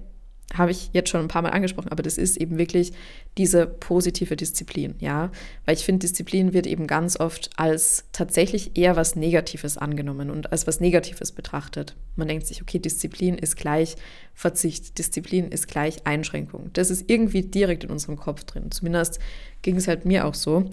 habe 0.54 0.70
ich 0.70 0.90
jetzt 0.92 1.08
schon 1.08 1.20
ein 1.20 1.28
paar 1.28 1.42
Mal 1.42 1.50
angesprochen, 1.50 1.90
aber 1.90 2.02
das 2.02 2.18
ist 2.18 2.36
eben 2.36 2.58
wirklich 2.58 2.92
diese 3.38 3.66
positive 3.66 4.36
Disziplin, 4.36 4.94
ja, 4.98 5.30
weil 5.64 5.74
ich 5.74 5.84
finde, 5.84 6.00
Disziplin 6.00 6.52
wird 6.52 6.66
eben 6.66 6.86
ganz 6.86 7.18
oft 7.18 7.50
als 7.56 8.04
tatsächlich 8.12 8.76
eher 8.76 8.96
was 8.96 9.16
Negatives 9.16 9.78
angenommen 9.78 10.30
und 10.30 10.52
als 10.52 10.66
was 10.66 10.80
Negatives 10.80 11.32
betrachtet. 11.32 11.96
Man 12.16 12.28
denkt 12.28 12.46
sich, 12.46 12.60
okay, 12.60 12.78
Disziplin 12.78 13.38
ist 13.38 13.56
gleich 13.56 13.96
Verzicht, 14.34 14.98
Disziplin 14.98 15.48
ist 15.48 15.68
gleich 15.68 16.06
Einschränkung. 16.06 16.70
Das 16.74 16.90
ist 16.90 17.08
irgendwie 17.08 17.42
direkt 17.42 17.84
in 17.84 17.90
unserem 17.90 18.16
Kopf 18.16 18.44
drin. 18.44 18.70
Zumindest 18.70 19.18
ging 19.62 19.76
es 19.76 19.88
halt 19.88 20.04
mir 20.04 20.26
auch 20.26 20.34
so. 20.34 20.70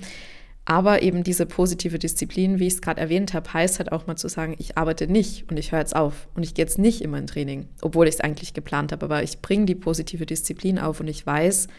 Aber 0.70 1.02
eben 1.02 1.24
diese 1.24 1.48
positive 1.48 1.98
Disziplin, 1.98 2.60
wie 2.60 2.68
ich 2.68 2.76
es 2.76 2.82
gerade 2.84 3.02
erwähnt 3.02 3.34
habe, 3.34 3.52
heißt 3.52 3.80
halt 3.80 3.92
auch 3.92 4.06
mal 4.06 4.18
zu 4.18 4.28
sagen, 4.28 4.56
ich 4.60 4.78
arbeite 4.78 5.08
nicht 5.08 5.50
und 5.50 5.58
ich 5.58 5.72
höre 5.72 5.80
jetzt 5.80 5.96
auf 5.96 6.28
und 6.36 6.44
ich 6.44 6.54
gehe 6.54 6.64
jetzt 6.64 6.78
nicht 6.78 7.02
immer 7.02 7.18
in 7.18 7.26
Training, 7.26 7.68
obwohl 7.82 8.08
ich 8.08 8.14
es 8.14 8.22
eigentlich 8.22 8.54
geplant 8.54 8.92
habe. 8.92 9.04
Aber 9.04 9.24
ich 9.24 9.42
bringe 9.42 9.66
die 9.66 9.74
positive 9.74 10.28
Disziplin 10.28 10.78
auf 10.78 11.00
und 11.00 11.08
ich 11.08 11.26
weiß, 11.26 11.70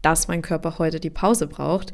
dass 0.00 0.28
mein 0.28 0.40
Körper 0.40 0.78
heute 0.78 0.98
die 0.98 1.10
Pause 1.10 1.46
braucht. 1.46 1.92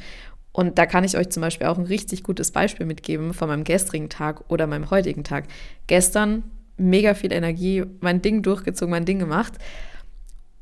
Und 0.52 0.78
da 0.78 0.86
kann 0.86 1.02
ich 1.02 1.18
euch 1.18 1.30
zum 1.30 1.40
Beispiel 1.40 1.66
auch 1.66 1.76
ein 1.76 1.86
richtig 1.86 2.22
gutes 2.22 2.52
Beispiel 2.52 2.86
mitgeben 2.86 3.34
von 3.34 3.48
meinem 3.48 3.64
gestrigen 3.64 4.08
Tag 4.08 4.48
oder 4.48 4.68
meinem 4.68 4.90
heutigen 4.90 5.24
Tag. 5.24 5.48
Gestern 5.88 6.44
mega 6.76 7.14
viel 7.14 7.32
Energie, 7.32 7.82
mein 7.98 8.22
Ding 8.22 8.42
durchgezogen, 8.42 8.92
mein 8.92 9.06
Ding 9.06 9.18
gemacht. 9.18 9.54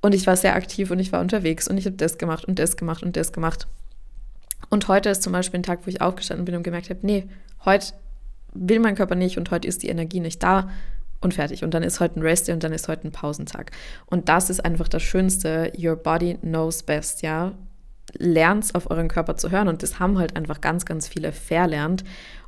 Und 0.01 0.15
ich 0.15 0.27
war 0.27 0.39
sehr 0.39 0.55
aktiv 0.55 0.91
und 0.91 1.01
ich 1.01 1.13
war 1.13 1.21
unterwegs 1.21 1.69
und 1.69 1.77
ich 1.77 1.85
habe 1.85 1.97
das 1.97 2.17
gemacht 2.17 2.47
und 2.47 2.59
das 2.59 2.79
gemacht 2.79 3.03
und 3.03 3.15
das 3.15 3.35
gemacht. 3.35 3.69
Und 4.71 4.88
heute 4.88 5.11
ist 5.11 5.23
zum 5.23 5.33
Beispiel 5.33 5.61
ein 5.61 5.64
Tag, 5.64 5.81
wo 5.85 5.90
ich 5.90 6.00
aufgestanden 6.00 6.45
bin 6.45 6.54
und 6.54 6.62
gemerkt 6.62 6.90
habe, 6.90 7.00
nee, 7.02 7.28
heute 7.64 7.92
will 8.54 8.81
mein 8.81 8.97
Körper 8.97 9.14
nicht 9.14 9.38
und 9.38 9.50
heute 9.50 9.69
ist 9.69 9.83
die 9.83 9.88
Energie 9.88 10.21
nicht 10.21 10.42
da 10.42 10.71
und 11.21 11.35
fertig. 11.35 11.64
Und 11.64 11.75
dann 11.75 11.83
ist 11.83 12.00
heute 12.00 12.21
ein 12.21 12.23
Rest 12.23 12.49
und 12.49 12.62
dann 12.62 12.73
ist 12.73 12.88
heute 12.88 13.07
ein 13.09 13.12
Pausentag. 13.12 13.71
Und 14.07 14.28
das 14.28 14.50
ist 14.50 14.64
einfach 14.64 14.88
das 14.88 15.02
Schönste. 15.02 15.73
Your 15.78 15.97
body 15.97 16.38
knows 16.40 16.83
best, 16.83 17.23
ja. 17.23 17.52
Lernt 18.19 18.75
auf 18.75 18.90
euren 18.90 19.09
Körper 19.09 19.37
zu 19.37 19.50
hören. 19.50 19.69
Und 19.69 19.83
das 19.83 19.99
haben 19.99 20.19
halt 20.19 20.37
einfach 20.37 20.61
ganz, 20.61 20.85
ganz 20.85 21.09
viele 21.09 21.33
verlernt. 21.33 22.04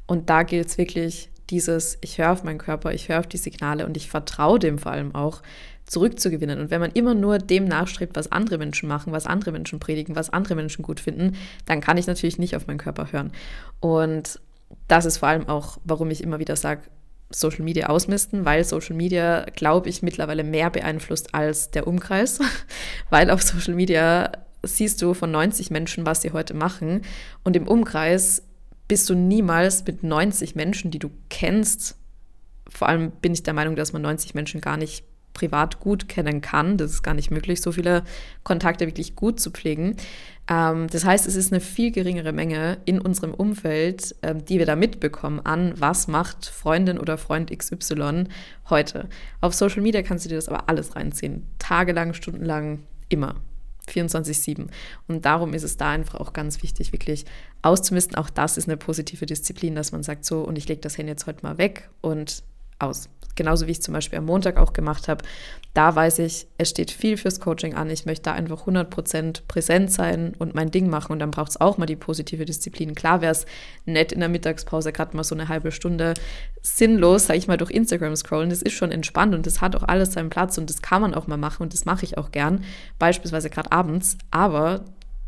Und 0.07 0.29
da 0.29 0.43
gilt 0.43 0.69
es 0.69 0.79
wirklich, 0.79 1.31
dieses, 1.51 1.99
ich 2.01 2.19
höre 2.19 2.33
auf 2.33 2.45
meinen 2.45 2.59
Körper, 2.59 2.93
ich 2.93 3.09
höre 3.09 3.21
auf 3.21 3.27
die 3.27 3.37
Signale 3.37 3.87
und 3.87 3.97
ich 3.97 4.09
vertraue 4.09 4.59
dem 4.59 4.79
vor 4.79 4.93
allem 4.93 5.15
auch, 5.15 5.43
zurückzugewinnen. 5.87 6.61
Und 6.61 6.71
wenn 6.71 6.81
man 6.81 6.93
immer 6.93 7.15
nur 7.15 7.39
dem 7.39 7.65
nachstrebt, 7.67 8.17
was 8.17 8.33
andere 8.33 8.59
Menschen 8.59 8.89
machen, 8.89 9.13
was 9.13 9.27
andere 9.27 9.53
Menschen 9.53 9.81
predigen, 9.81 10.17
was 10.17 10.31
andere 10.31 10.55
Menschen 10.55 10.83
gut 10.83 11.01
finden, 11.01 11.37
dann 11.67 11.81
kann 11.81 11.99
ich 11.99 12.07
natürlich 12.07 12.39
nicht 12.39 12.57
auf 12.57 12.67
meinen 12.67 12.79
Körper 12.79 13.13
hören. 13.13 13.33
Und 13.81 14.41
das 14.89 15.05
ist 15.05 15.19
vor 15.19 15.29
allem 15.29 15.49
auch, 15.49 15.79
warum 15.85 16.11
ich 16.11 16.23
immer 16.23 16.39
wieder 16.39 16.57
sage, 16.57 16.83
Social 17.31 17.65
Media 17.65 17.89
ausmisten, 17.89 18.45
weil 18.45 18.65
Social 18.65 18.97
Media, 18.97 19.47
glaube 19.57 19.89
ich, 19.89 20.03
mittlerweile 20.03 20.45
mehr 20.45 20.71
beeinflusst 20.71 21.35
als 21.35 21.71
der 21.71 21.87
Umkreis, 21.87 22.41
weil 23.11 23.31
auf 23.31 23.43
Social 23.43 23.75
Media 23.75 24.31
siehst 24.63 25.03
du 25.03 25.15
von 25.15 25.31
90 25.31 25.71
Menschen, 25.71 26.07
was 26.07 26.23
sie 26.23 26.33
heute 26.33 26.55
machen 26.55 27.03
und 27.43 27.57
im 27.57 27.69
Umkreis 27.69 28.43
bist 28.89 29.09
du 29.09 29.15
niemals 29.15 29.85
mit 29.87 30.03
90 30.03 30.55
Menschen, 30.55 30.91
die 30.91 30.99
du 30.99 31.11
kennst, 31.31 31.97
vor 32.69 32.89
allem 32.89 33.11
bin 33.11 33.33
ich 33.33 33.43
der 33.43 33.55
Meinung, 33.55 33.77
dass 33.77 33.93
man 33.93 34.03
90 34.03 34.35
Menschen 34.35 34.61
gar 34.61 34.77
nicht 34.77 35.05
privat 35.35 35.81
gut 35.81 36.09
kennen 36.09 36.41
kann. 36.41 36.79
Das 36.79 36.91
ist 36.91 37.03
gar 37.03 37.13
nicht 37.13 37.31
möglich, 37.31 37.61
so 37.61 37.73
viele 37.73 38.05
Kontakte 38.43 38.87
wirklich 38.87 39.15
gut 39.15 39.39
zu 39.39 39.51
pflegen. 39.51 39.97
Ähm, 40.49 40.87
das 40.89 41.05
heißt, 41.05 41.27
es 41.27 41.37
ist 41.37 41.53
eine 41.53 41.61
viel 41.61 41.91
geringere 41.91 42.33
Menge 42.33 42.79
in 42.87 43.01
unserem 43.01 43.35
Umfeld, 43.35 44.15
ähm, 44.23 44.45
die 44.45 44.59
wir 44.59 44.67
da 44.67 44.77
mitbekommen 44.77 45.41
an, 45.41 45.75
was 45.77 46.09
macht 46.09 46.47
Freundin 46.47 46.99
oder 46.99 47.19
Freund 47.19 47.51
XY 47.57 48.25
heute. 48.71 49.09
Auf 49.41 49.55
Social 49.55 49.83
Media 49.83 50.03
kannst 50.03 50.25
du 50.25 50.31
dir 50.31 50.37
das 50.37 50.49
aber 50.49 50.69
alles 50.69 50.97
reinziehen. 50.97 51.47
Tagelang, 51.59 52.15
stundenlang, 52.15 52.85
immer. 53.09 53.37
24-7. 53.87 54.69
Und 55.09 55.27
darum 55.27 55.53
ist 55.53 55.63
es 55.63 55.77
da 55.77 55.91
einfach 55.91 56.19
auch 56.19 56.33
ganz 56.33 56.63
wichtig, 56.63 56.93
wirklich 56.93 57.27
auszumisten. 57.61 58.17
Auch 58.17 58.31
das 58.31 58.57
ist 58.57 58.67
eine 58.67 58.79
positive 58.79 59.27
Disziplin, 59.27 59.75
dass 59.75 59.93
man 59.93 60.03
sagt, 60.03 60.25
so, 60.25 60.41
und 60.41 60.57
ich 60.57 60.69
lege 60.69 60.81
das 60.81 60.97
Handy 60.97 61.13
jetzt 61.13 61.27
heute 61.27 61.45
mal 61.45 61.59
weg 61.59 61.91
und 62.01 62.43
aus. 62.79 63.09
Genauso 63.37 63.67
wie 63.67 63.73
ich 63.73 63.83
zum 63.83 63.95
Beispiel 63.95 64.19
am 64.19 64.27
Montag 64.27 64.57
auch 64.57 64.73
gemacht 64.73 65.09
habe. 65.09 65.25
Da 65.73 65.95
weiß 65.97 66.21
ich, 66.21 66.47
es 66.57 66.71
steht 66.71 66.93
viel 66.93 67.17
fürs 67.17 67.41
Coaching 67.41 67.75
an. 67.75 67.91
Ich 67.91 68.07
möchte 68.07 68.25
da 68.25 68.33
einfach 68.33 68.67
100% 68.67 69.43
präsent 69.49 69.91
sein 69.91 70.35
und 70.39 70.55
mein 70.55 70.71
Ding 70.71 70.89
machen. 70.89 71.11
Und 71.11 71.19
dann 71.19 71.33
braucht 71.33 71.51
es 71.51 71.61
auch 71.61 71.77
mal 71.77 71.87
die 71.87 71.97
positive 71.97 72.45
Disziplin. 72.45 72.95
Klar 72.95 73.23
wäre 73.23 73.33
es 73.33 73.47
nett 73.87 74.13
in 74.13 74.21
der 74.21 74.29
Mittagspause, 74.29 74.93
gerade 74.93 75.17
mal 75.17 75.25
so 75.25 75.35
eine 75.35 75.49
halbe 75.49 75.73
Stunde 75.73 76.15
sinnlos, 76.63 77.27
sage 77.27 77.39
ich 77.39 77.49
mal, 77.49 77.57
durch 77.57 77.73
Instagram 77.73 78.15
scrollen. 78.15 78.51
Das 78.51 78.63
ist 78.63 78.75
schon 78.75 78.93
entspannt 78.93 79.35
und 79.35 79.47
das 79.47 79.61
hat 79.61 79.75
auch 79.75 79.83
alles 79.83 80.13
seinen 80.13 80.31
Platz 80.31 80.57
und 80.57 80.71
das 80.71 80.81
kann 80.81 81.03
man 81.03 81.15
auch 81.15 81.27
mal 81.27 81.37
machen 81.37 81.65
und 81.65 81.75
das 81.75 81.85
mache 81.87 82.05
ich 82.05 82.17
auch 82.17 82.31
gern. 82.31 82.63
Beispielsweise 83.01 83.51
gerade 83.51 83.73
abends. 83.73 84.17
Aber 84.31 84.85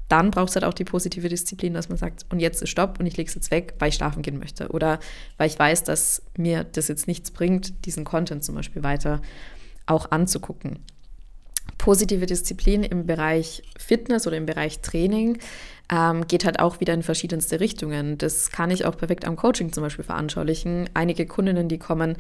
dann 0.09 0.31
braucht 0.31 0.51
es 0.51 0.55
halt 0.57 0.65
auch 0.65 0.75
die 0.75 0.85
positive 0.85 1.29
Disziplin, 1.29 1.75
dass 1.75 1.89
man 1.89 1.99
sagt, 1.99 2.27
und 2.31 2.41
jetzt 2.41 2.63
ist 2.63 2.71
Stopp 2.71 3.01
und 3.01 3.07
ich 3.07 3.17
lege 3.17 3.29
es 3.29 3.35
jetzt 3.35 3.51
weg, 3.51 3.75
weil 3.79 3.89
ich 3.89 3.97
schlafen 3.97 4.23
gehen 4.23 4.39
möchte. 4.39 4.69
Oder 4.69 5.01
weil 5.37 5.49
ich 5.49 5.59
weiß, 5.59 5.85
dass 5.85 6.23
mir 6.37 6.65
das 6.65 6.89
jetzt 6.89 7.09
nichts 7.09 7.31
bringt, 7.31 7.87
diesen 7.87 8.05
Content 8.05 8.45
zum 8.45 8.55
Beispiel 8.55 8.83
weiter 8.83 9.21
auch 9.87 10.11
anzugucken. 10.11 10.79
Positive 11.79 12.27
Disziplin 12.27 12.83
im 12.85 13.07
Bereich 13.07 13.63
Fitness 13.77 14.27
oder 14.27 14.37
im 14.37 14.47
Bereich 14.47 14.81
Training 14.81 15.39
ähm, 15.89 16.27
geht 16.27 16.45
halt 16.45 16.59
auch 16.59 16.81
wieder 16.81 16.95
in 16.95 17.03
verschiedenste 17.03 17.61
Richtungen. 17.61 18.19
Das 18.19 18.51
kann 18.51 18.71
ich 18.71 18.85
auch 18.85 18.97
perfekt 18.97 19.25
am 19.25 19.37
Coaching 19.37 19.73
zum 19.73 19.83
Beispiel 19.83 20.05
veranschaulichen. 20.05 20.91
Einige 20.95 21.27
Kundinnen, 21.27 21.69
die 21.69 21.79
kommen, 21.79 22.17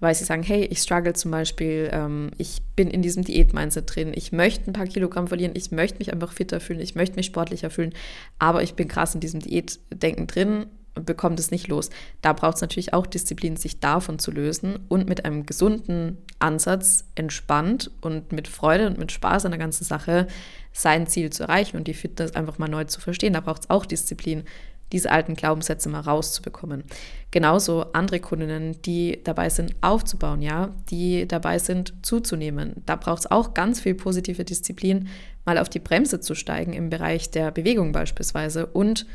weil 0.00 0.14
sie 0.14 0.24
sagen, 0.24 0.42
hey, 0.42 0.64
ich 0.64 0.78
struggle 0.78 1.12
zum 1.12 1.30
Beispiel, 1.30 1.90
ähm, 1.92 2.30
ich 2.38 2.62
bin 2.76 2.88
in 2.88 3.02
diesem 3.02 3.24
Diät-Mindset 3.24 3.94
drin, 3.94 4.12
ich 4.14 4.32
möchte 4.32 4.70
ein 4.70 4.72
paar 4.72 4.86
Kilogramm 4.86 5.28
verlieren, 5.28 5.52
ich 5.54 5.70
möchte 5.70 5.98
mich 5.98 6.12
einfach 6.12 6.32
fitter 6.32 6.60
fühlen, 6.60 6.80
ich 6.80 6.94
möchte 6.94 7.16
mich 7.16 7.26
sportlicher 7.26 7.70
fühlen, 7.70 7.92
aber 8.38 8.62
ich 8.62 8.74
bin 8.74 8.88
krass 8.88 9.14
in 9.14 9.20
diesem 9.20 9.40
Diätdenken 9.40 10.26
drin 10.26 10.66
bekommt 10.94 11.38
es 11.38 11.50
nicht 11.50 11.68
los. 11.68 11.90
Da 12.22 12.32
braucht 12.32 12.56
es 12.56 12.60
natürlich 12.60 12.92
auch 12.94 13.06
Disziplin, 13.06 13.56
sich 13.56 13.80
davon 13.80 14.18
zu 14.18 14.30
lösen 14.30 14.78
und 14.88 15.08
mit 15.08 15.24
einem 15.24 15.46
gesunden 15.46 16.18
Ansatz 16.38 17.04
entspannt 17.14 17.90
und 18.00 18.32
mit 18.32 18.48
Freude 18.48 18.86
und 18.86 18.98
mit 18.98 19.12
Spaß 19.12 19.44
an 19.44 19.52
der 19.52 19.58
ganzen 19.58 19.84
Sache 19.84 20.26
sein 20.72 21.06
Ziel 21.06 21.30
zu 21.30 21.44
erreichen 21.44 21.76
und 21.76 21.88
die 21.88 21.94
Fitness 21.94 22.34
einfach 22.34 22.58
mal 22.58 22.68
neu 22.68 22.84
zu 22.84 23.00
verstehen. 23.00 23.32
Da 23.32 23.40
braucht 23.40 23.62
es 23.62 23.70
auch 23.70 23.86
Disziplin, 23.86 24.44
diese 24.92 25.10
alten 25.10 25.34
Glaubenssätze 25.34 25.88
mal 25.88 26.00
rauszubekommen. 26.00 26.84
Genauso 27.30 27.92
andere 27.92 28.20
Kundinnen, 28.20 28.80
die 28.82 29.20
dabei 29.22 29.48
sind, 29.48 29.74
aufzubauen, 29.80 30.42
ja, 30.42 30.74
die 30.90 31.28
dabei 31.28 31.58
sind, 31.58 31.94
zuzunehmen. 32.02 32.82
Da 32.86 32.96
braucht 32.96 33.20
es 33.20 33.30
auch 33.30 33.54
ganz 33.54 33.80
viel 33.80 33.94
positive 33.94 34.44
Disziplin, 34.44 35.08
mal 35.44 35.58
auf 35.58 35.68
die 35.68 35.78
Bremse 35.78 36.20
zu 36.20 36.34
steigen 36.34 36.72
im 36.72 36.90
Bereich 36.90 37.30
der 37.30 37.50
Bewegung 37.50 37.92
beispielsweise 37.92 38.66
und 38.66 39.06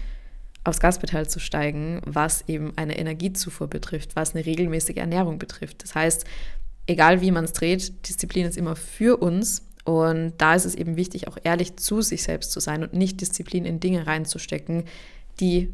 aufs 0.63 0.79
Gaspedal 0.79 1.27
zu 1.27 1.39
steigen, 1.39 2.01
was 2.05 2.45
eben 2.47 2.73
eine 2.75 2.97
Energiezufuhr 2.97 3.67
betrifft, 3.67 4.15
was 4.15 4.33
eine 4.33 4.45
regelmäßige 4.45 4.97
Ernährung 4.97 5.37
betrifft. 5.37 5.83
Das 5.83 5.93
heißt, 5.93 6.25
egal 6.87 7.21
wie 7.21 7.31
man 7.31 7.45
es 7.45 7.53
dreht, 7.53 8.07
Disziplin 8.07 8.47
ist 8.47 8.57
immer 8.57 8.75
für 8.75 9.17
uns 9.17 9.61
und 9.85 10.33
da 10.39 10.55
ist 10.55 10.65
es 10.65 10.75
eben 10.75 10.97
wichtig, 10.97 11.27
auch 11.27 11.37
ehrlich 11.43 11.77
zu 11.77 12.01
sich 12.01 12.23
selbst 12.23 12.51
zu 12.51 12.59
sein 12.59 12.83
und 12.83 12.93
nicht 12.93 13.21
Disziplin 13.21 13.65
in 13.65 13.79
Dinge 13.79 14.07
reinzustecken, 14.07 14.83
die 15.39 15.73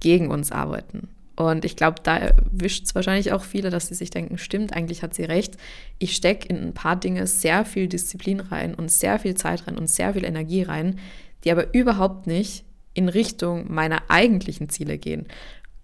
gegen 0.00 0.30
uns 0.30 0.52
arbeiten. 0.52 1.08
Und 1.36 1.64
ich 1.64 1.76
glaube, 1.76 1.96
da 2.02 2.16
erwischt 2.16 2.84
es 2.84 2.94
wahrscheinlich 2.94 3.32
auch 3.32 3.42
viele, 3.42 3.70
dass 3.70 3.88
sie 3.88 3.94
sich 3.94 4.10
denken, 4.10 4.38
stimmt, 4.38 4.72
eigentlich 4.72 5.02
hat 5.02 5.14
sie 5.14 5.24
recht. 5.24 5.56
Ich 5.98 6.14
stecke 6.14 6.48
in 6.48 6.58
ein 6.58 6.74
paar 6.74 6.96
Dinge 6.96 7.26
sehr 7.26 7.64
viel 7.64 7.88
Disziplin 7.88 8.40
rein 8.40 8.74
und 8.74 8.90
sehr 8.90 9.18
viel 9.18 9.34
Zeit 9.34 9.66
rein 9.66 9.78
und 9.78 9.88
sehr 9.88 10.14
viel 10.14 10.24
Energie 10.24 10.62
rein, 10.62 10.98
die 11.44 11.50
aber 11.50 11.74
überhaupt 11.74 12.26
nicht 12.26 12.64
in 12.92 13.08
Richtung 13.08 13.72
meiner 13.72 14.02
eigentlichen 14.08 14.68
Ziele 14.68 14.98
gehen. 14.98 15.26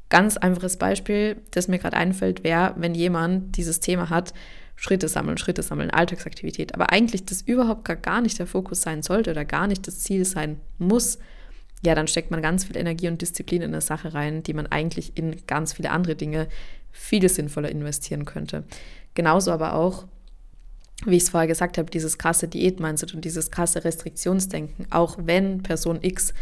Ganz 0.08 0.36
einfaches 0.36 0.76
Beispiel, 0.76 1.36
das 1.52 1.68
mir 1.68 1.78
gerade 1.78 1.96
einfällt, 1.96 2.42
wäre, 2.42 2.74
wenn 2.76 2.94
jemand 2.94 3.56
dieses 3.56 3.80
Thema 3.80 4.10
hat, 4.10 4.32
Schritte 4.82 5.08
sammeln, 5.08 5.36
Schritte 5.36 5.62
sammeln, 5.62 5.90
Alltagsaktivität, 5.90 6.72
aber 6.74 6.90
eigentlich 6.90 7.26
das 7.26 7.42
überhaupt 7.42 7.84
gar 8.02 8.22
nicht 8.22 8.38
der 8.38 8.46
Fokus 8.46 8.80
sein 8.80 9.02
sollte 9.02 9.30
oder 9.30 9.44
gar 9.44 9.66
nicht 9.66 9.86
das 9.86 9.98
Ziel 9.98 10.24
sein 10.24 10.58
muss, 10.78 11.18
ja, 11.82 11.94
dann 11.94 12.08
steckt 12.08 12.30
man 12.30 12.40
ganz 12.40 12.64
viel 12.64 12.78
Energie 12.78 13.06
und 13.08 13.20
Disziplin 13.20 13.60
in 13.60 13.72
eine 13.72 13.82
Sache 13.82 14.14
rein, 14.14 14.42
die 14.42 14.54
man 14.54 14.66
eigentlich 14.68 15.18
in 15.18 15.36
ganz 15.46 15.74
viele 15.74 15.90
andere 15.90 16.16
Dinge 16.16 16.48
viel 16.92 17.28
sinnvoller 17.28 17.68
investieren 17.68 18.24
könnte. 18.24 18.64
Genauso 19.12 19.50
aber 19.50 19.74
auch, 19.74 20.06
wie 21.04 21.16
ich 21.16 21.24
es 21.24 21.28
vorher 21.28 21.46
gesagt 21.46 21.76
habe, 21.76 21.90
dieses 21.90 22.16
krasse 22.16 22.48
Diät-Mindset 22.48 23.14
und 23.14 23.26
dieses 23.26 23.50
krasse 23.50 23.84
Restriktionsdenken, 23.84 24.86
auch 24.88 25.18
wenn 25.20 25.62
Person 25.62 25.98
X 26.00 26.32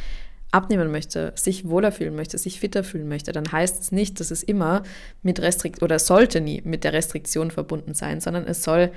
abnehmen 0.50 0.90
möchte, 0.90 1.32
sich 1.36 1.68
wohler 1.68 1.92
fühlen 1.92 2.16
möchte, 2.16 2.38
sich 2.38 2.60
fitter 2.60 2.84
fühlen 2.84 3.08
möchte, 3.08 3.32
dann 3.32 3.50
heißt 3.50 3.82
es 3.82 3.92
nicht, 3.92 4.18
dass 4.20 4.30
es 4.30 4.42
immer 4.42 4.82
mit 5.22 5.40
Restrikt 5.40 5.82
oder 5.82 5.98
sollte 5.98 6.40
nie 6.40 6.62
mit 6.64 6.84
der 6.84 6.92
Restriktion 6.92 7.50
verbunden 7.50 7.94
sein, 7.94 8.20
sondern 8.20 8.46
es 8.46 8.62
soll 8.62 8.90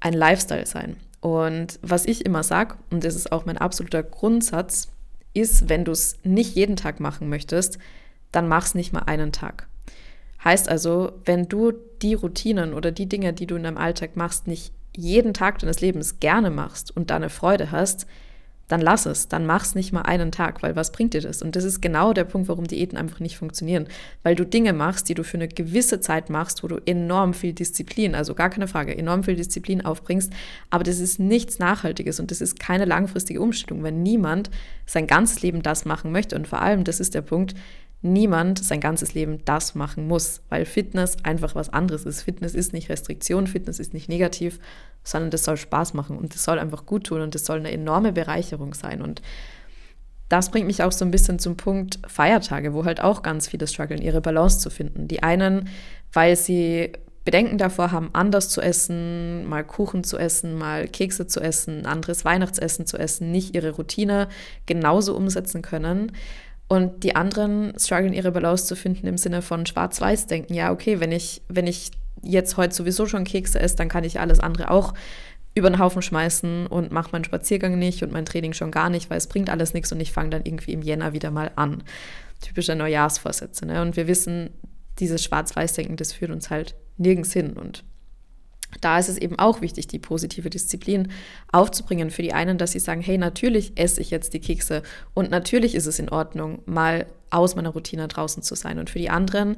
ein 0.00 0.14
Lifestyle 0.14 0.66
sein. 0.66 0.96
Und 1.20 1.78
was 1.82 2.06
ich 2.06 2.24
immer 2.24 2.42
sage, 2.42 2.76
und 2.90 3.04
das 3.04 3.16
ist 3.16 3.32
auch 3.32 3.46
mein 3.46 3.58
absoluter 3.58 4.02
Grundsatz, 4.02 4.88
ist, 5.34 5.68
wenn 5.68 5.84
du 5.84 5.92
es 5.92 6.16
nicht 6.22 6.54
jeden 6.54 6.76
Tag 6.76 7.00
machen 7.00 7.28
möchtest, 7.28 7.78
dann 8.32 8.48
mach 8.48 8.66
es 8.66 8.74
nicht 8.74 8.92
mal 8.92 9.02
einen 9.04 9.32
Tag. 9.32 9.68
Heißt 10.42 10.68
also, 10.68 11.12
wenn 11.24 11.48
du 11.48 11.72
die 12.02 12.14
Routinen 12.14 12.74
oder 12.74 12.92
die 12.92 13.08
Dinge, 13.08 13.32
die 13.32 13.46
du 13.46 13.56
in 13.56 13.62
deinem 13.62 13.78
Alltag 13.78 14.16
machst, 14.16 14.46
nicht 14.46 14.72
jeden 14.96 15.34
Tag 15.34 15.58
deines 15.58 15.80
Lebens 15.80 16.20
gerne 16.20 16.50
machst 16.50 16.94
und 16.94 17.10
da 17.10 17.16
eine 17.16 17.30
Freude 17.30 17.70
hast, 17.70 18.06
dann 18.68 18.80
lass 18.80 19.06
es, 19.06 19.28
dann 19.28 19.46
mach's 19.46 19.74
nicht 19.74 19.92
mal 19.92 20.02
einen 20.02 20.32
Tag, 20.32 20.62
weil 20.62 20.74
was 20.76 20.92
bringt 20.92 21.14
dir 21.14 21.20
das? 21.20 21.42
Und 21.42 21.54
das 21.56 21.64
ist 21.64 21.82
genau 21.82 22.12
der 22.12 22.24
Punkt, 22.24 22.48
warum 22.48 22.66
Diäten 22.66 22.96
einfach 22.96 23.20
nicht 23.20 23.36
funktionieren, 23.36 23.86
weil 24.22 24.34
du 24.34 24.46
Dinge 24.46 24.72
machst, 24.72 25.08
die 25.08 25.14
du 25.14 25.22
für 25.22 25.36
eine 25.36 25.48
gewisse 25.48 26.00
Zeit 26.00 26.30
machst, 26.30 26.62
wo 26.62 26.68
du 26.68 26.80
enorm 26.86 27.34
viel 27.34 27.52
Disziplin, 27.52 28.14
also 28.14 28.34
gar 28.34 28.50
keine 28.50 28.68
Frage, 28.68 28.96
enorm 28.96 29.24
viel 29.24 29.36
Disziplin 29.36 29.84
aufbringst, 29.84 30.32
aber 30.70 30.84
das 30.84 30.98
ist 30.98 31.18
nichts 31.18 31.58
Nachhaltiges 31.58 32.20
und 32.20 32.30
das 32.30 32.40
ist 32.40 32.58
keine 32.58 32.86
langfristige 32.86 33.40
Umstellung, 33.40 33.82
wenn 33.82 34.02
niemand 34.02 34.50
sein 34.86 35.06
ganzes 35.06 35.42
Leben 35.42 35.62
das 35.62 35.84
machen 35.84 36.12
möchte. 36.12 36.36
Und 36.36 36.48
vor 36.48 36.62
allem, 36.62 36.84
das 36.84 37.00
ist 37.00 37.14
der 37.14 37.22
Punkt, 37.22 37.54
niemand 38.04 38.62
sein 38.62 38.80
ganzes 38.80 39.14
Leben 39.14 39.44
das 39.44 39.74
machen 39.74 40.06
muss, 40.06 40.42
weil 40.48 40.66
Fitness 40.66 41.16
einfach 41.22 41.54
was 41.54 41.70
anderes 41.70 42.04
ist. 42.04 42.22
Fitness 42.22 42.54
ist 42.54 42.72
nicht 42.72 42.88
Restriktion, 42.88 43.46
Fitness 43.46 43.78
ist 43.80 43.94
nicht 43.94 44.08
negativ, 44.08 44.60
sondern 45.02 45.30
das 45.30 45.44
soll 45.44 45.56
Spaß 45.56 45.94
machen 45.94 46.16
und 46.16 46.34
das 46.34 46.44
soll 46.44 46.58
einfach 46.58 46.86
gut 46.86 47.04
tun 47.06 47.20
und 47.20 47.34
das 47.34 47.44
soll 47.44 47.58
eine 47.58 47.72
enorme 47.72 48.12
Bereicherung 48.12 48.74
sein. 48.74 49.02
Und 49.02 49.22
das 50.28 50.50
bringt 50.50 50.66
mich 50.66 50.82
auch 50.82 50.92
so 50.92 51.04
ein 51.04 51.10
bisschen 51.10 51.38
zum 51.38 51.56
Punkt 51.56 51.98
Feiertage, 52.06 52.74
wo 52.74 52.84
halt 52.84 53.00
auch 53.00 53.22
ganz 53.22 53.48
viele 53.48 53.66
strugglen, 53.66 54.02
ihre 54.02 54.20
Balance 54.20 54.58
zu 54.58 54.70
finden. 54.70 55.08
Die 55.08 55.22
einen, 55.22 55.68
weil 56.12 56.36
sie 56.36 56.92
Bedenken 57.24 57.56
davor 57.56 57.90
haben, 57.90 58.10
anders 58.12 58.50
zu 58.50 58.60
essen, 58.60 59.46
mal 59.46 59.64
Kuchen 59.64 60.04
zu 60.04 60.18
essen, 60.18 60.56
mal 60.56 60.86
Kekse 60.88 61.26
zu 61.26 61.40
essen, 61.40 61.86
anderes 61.86 62.24
Weihnachtsessen 62.24 62.86
zu 62.86 62.98
essen, 62.98 63.30
nicht 63.30 63.54
ihre 63.54 63.70
Routine 63.70 64.28
genauso 64.66 65.16
umsetzen 65.16 65.62
können. 65.62 66.12
Und 66.74 67.04
die 67.04 67.14
anderen 67.14 67.72
strugglen 67.78 68.12
ihre 68.12 68.32
Balance 68.32 68.66
zu 68.66 68.76
finden 68.76 69.06
im 69.06 69.18
Sinne 69.18 69.42
von 69.42 69.66
schwarz-weiß 69.66 70.26
denken. 70.26 70.54
Ja, 70.54 70.72
okay, 70.72 71.00
wenn 71.00 71.12
ich, 71.12 71.42
wenn 71.48 71.66
ich 71.66 71.92
jetzt 72.22 72.56
heute 72.56 72.74
sowieso 72.74 73.06
schon 73.06 73.24
Kekse 73.24 73.60
esse, 73.60 73.76
dann 73.76 73.88
kann 73.88 74.04
ich 74.04 74.18
alles 74.18 74.40
andere 74.40 74.70
auch 74.70 74.94
über 75.54 75.70
den 75.70 75.78
Haufen 75.78 76.02
schmeißen 76.02 76.66
und 76.66 76.90
mache 76.90 77.10
meinen 77.12 77.24
Spaziergang 77.24 77.78
nicht 77.78 78.02
und 78.02 78.12
mein 78.12 78.24
Training 78.24 78.54
schon 78.54 78.72
gar 78.72 78.90
nicht, 78.90 79.08
weil 79.08 79.18
es 79.18 79.28
bringt 79.28 79.50
alles 79.50 79.72
nichts 79.72 79.92
und 79.92 80.00
ich 80.00 80.12
fange 80.12 80.30
dann 80.30 80.42
irgendwie 80.44 80.72
im 80.72 80.82
Jänner 80.82 81.12
wieder 81.12 81.30
mal 81.30 81.52
an. 81.54 81.84
Typische 82.40 82.74
Neujahrsvorsätze. 82.74 83.64
Ne? 83.66 83.80
Und 83.80 83.96
wir 83.96 84.08
wissen, 84.08 84.50
dieses 84.98 85.22
Schwarz-Weiß-Denken, 85.22 85.96
das 85.96 86.12
führt 86.12 86.32
uns 86.32 86.50
halt 86.50 86.74
nirgends 86.96 87.32
hin. 87.32 87.52
Und 87.52 87.84
da 88.80 88.98
ist 88.98 89.08
es 89.08 89.18
eben 89.18 89.38
auch 89.38 89.60
wichtig, 89.60 89.86
die 89.86 89.98
positive 89.98 90.50
Disziplin 90.50 91.08
aufzubringen 91.52 92.10
für 92.10 92.22
die 92.22 92.32
einen, 92.32 92.58
dass 92.58 92.72
sie 92.72 92.78
sagen, 92.78 93.00
hey, 93.00 93.18
natürlich 93.18 93.72
esse 93.76 94.00
ich 94.00 94.10
jetzt 94.10 94.34
die 94.34 94.40
Kekse 94.40 94.82
und 95.14 95.30
natürlich 95.30 95.74
ist 95.74 95.86
es 95.86 95.98
in 95.98 96.08
Ordnung, 96.08 96.60
mal 96.66 97.06
aus 97.30 97.56
meiner 97.56 97.70
Routine 97.70 98.08
draußen 98.08 98.42
zu 98.42 98.54
sein. 98.54 98.78
Und 98.78 98.90
für 98.90 98.98
die 98.98 99.10
anderen, 99.10 99.56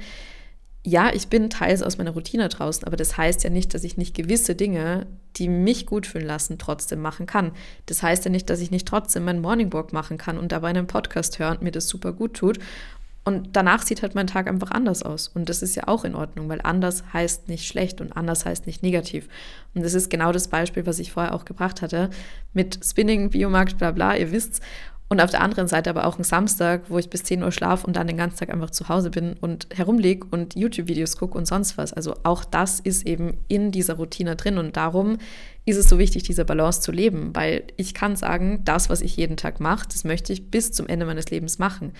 ja, 0.82 1.12
ich 1.12 1.28
bin 1.28 1.50
teils 1.50 1.82
aus 1.82 1.98
meiner 1.98 2.12
Routine 2.12 2.48
draußen, 2.48 2.84
aber 2.86 2.96
das 2.96 3.16
heißt 3.16 3.44
ja 3.44 3.50
nicht, 3.50 3.74
dass 3.74 3.84
ich 3.84 3.96
nicht 3.96 4.14
gewisse 4.14 4.54
Dinge, 4.54 5.06
die 5.36 5.48
mich 5.48 5.84
gut 5.84 6.06
fühlen 6.06 6.26
lassen, 6.26 6.58
trotzdem 6.58 7.00
machen 7.00 7.26
kann. 7.26 7.52
Das 7.86 8.02
heißt 8.02 8.24
ja 8.24 8.30
nicht, 8.30 8.48
dass 8.48 8.60
ich 8.60 8.70
nicht 8.70 8.88
trotzdem 8.88 9.24
meinen 9.24 9.40
Morning 9.40 9.72
Walk 9.72 9.92
machen 9.92 10.16
kann 10.16 10.38
und 10.38 10.52
dabei 10.52 10.68
einen 10.68 10.86
Podcast 10.86 11.38
hören 11.38 11.58
und 11.58 11.62
mir 11.62 11.72
das 11.72 11.88
super 11.88 12.12
gut 12.12 12.34
tut 12.34 12.58
und 13.26 13.56
danach 13.56 13.82
sieht 13.82 14.02
halt 14.02 14.14
mein 14.14 14.28
Tag 14.28 14.46
einfach 14.46 14.70
anders 14.70 15.02
aus. 15.02 15.26
Und 15.26 15.48
das 15.48 15.60
ist 15.60 15.74
ja 15.74 15.88
auch 15.88 16.04
in 16.04 16.14
Ordnung, 16.14 16.48
weil 16.48 16.60
anders 16.62 17.02
heißt 17.12 17.48
nicht 17.48 17.66
schlecht 17.66 18.00
und 18.00 18.16
anders 18.16 18.46
heißt 18.46 18.66
nicht 18.66 18.84
negativ. 18.84 19.28
Und 19.74 19.84
das 19.84 19.94
ist 19.94 20.10
genau 20.10 20.30
das 20.30 20.46
Beispiel, 20.46 20.86
was 20.86 21.00
ich 21.00 21.10
vorher 21.10 21.34
auch 21.34 21.44
gebracht 21.44 21.82
hatte, 21.82 22.10
mit 22.52 22.78
Spinning, 22.84 23.30
Biomarkt, 23.30 23.78
bla 23.78 23.90
bla, 23.90 24.14
ihr 24.14 24.30
wisst's. 24.30 24.60
Und 25.08 25.20
auf 25.20 25.30
der 25.30 25.40
anderen 25.40 25.66
Seite 25.66 25.90
aber 25.90 26.06
auch 26.06 26.18
ein 26.18 26.24
Samstag, 26.24 26.82
wo 26.88 26.98
ich 26.98 27.10
bis 27.10 27.24
10 27.24 27.42
Uhr 27.42 27.50
schlafe 27.50 27.86
und 27.86 27.96
dann 27.96 28.06
den 28.06 28.16
ganzen 28.16 28.38
Tag 28.38 28.50
einfach 28.50 28.70
zu 28.70 28.88
Hause 28.88 29.10
bin 29.10 29.34
und 29.40 29.68
herumliege 29.72 30.26
und 30.30 30.54
YouTube-Videos 30.56 31.16
gucke 31.16 31.36
und 31.36 31.46
sonst 31.46 31.78
was. 31.78 31.92
Also 31.92 32.14
auch 32.22 32.44
das 32.44 32.78
ist 32.78 33.06
eben 33.06 33.38
in 33.48 33.72
dieser 33.72 33.94
Routine 33.94 34.36
drin 34.36 34.58
und 34.58 34.76
darum 34.76 35.18
ist 35.64 35.76
es 35.76 35.88
so 35.88 35.98
wichtig, 35.98 36.22
diese 36.24 36.44
Balance 36.44 36.80
zu 36.80 36.92
leben, 36.92 37.34
weil 37.34 37.64
ich 37.76 37.92
kann 37.92 38.14
sagen, 38.14 38.62
das, 38.64 38.88
was 38.88 39.00
ich 39.00 39.16
jeden 39.16 39.36
Tag 39.36 39.60
mache, 39.60 39.86
das 39.92 40.04
möchte 40.04 40.32
ich 40.32 40.50
bis 40.50 40.70
zum 40.72 40.86
Ende 40.88 41.06
meines 41.06 41.30
Lebens 41.30 41.58
machen. 41.58 41.92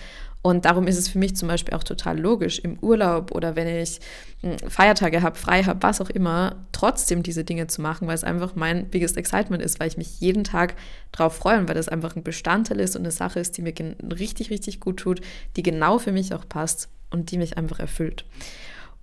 Und 0.47 0.63
darum 0.63 0.87
ist 0.87 0.97
es 0.97 1.09
für 1.09 1.19
mich 1.19 1.35
zum 1.35 1.49
Beispiel 1.49 1.73
auch 1.73 1.83
total 1.83 2.17
logisch, 2.17 2.59
im 2.59 2.79
Urlaub 2.79 3.31
oder 3.35 3.57
wenn 3.57 3.67
ich 3.67 3.99
hm, 4.39 4.57
Feiertage 4.69 5.21
habe, 5.21 5.35
frei 5.37 5.63
habe, 5.63 5.83
was 5.83 5.99
auch 5.99 6.09
immer, 6.09 6.55
trotzdem 6.71 7.21
diese 7.21 7.43
Dinge 7.43 7.67
zu 7.67 7.81
machen, 7.81 8.07
weil 8.07 8.15
es 8.15 8.23
einfach 8.23 8.55
mein 8.55 8.87
biggest 8.87 9.17
excitement 9.17 9.61
ist, 9.61 9.81
weil 9.81 9.89
ich 9.89 9.97
mich 9.97 10.21
jeden 10.21 10.45
Tag 10.45 10.75
darauf 11.11 11.35
freue 11.35 11.59
und 11.59 11.67
weil 11.67 11.75
das 11.75 11.89
einfach 11.89 12.15
ein 12.15 12.23
Bestandteil 12.23 12.79
ist 12.79 12.95
und 12.95 13.01
eine 13.01 13.11
Sache 13.11 13.41
ist, 13.41 13.57
die 13.57 13.61
mir 13.61 13.73
richtig, 14.17 14.49
richtig 14.49 14.79
gut 14.79 15.01
tut, 15.01 15.19
die 15.57 15.63
genau 15.63 15.99
für 15.99 16.13
mich 16.13 16.33
auch 16.33 16.47
passt 16.47 16.87
und 17.09 17.31
die 17.31 17.37
mich 17.37 17.57
einfach 17.57 17.81
erfüllt. 17.81 18.23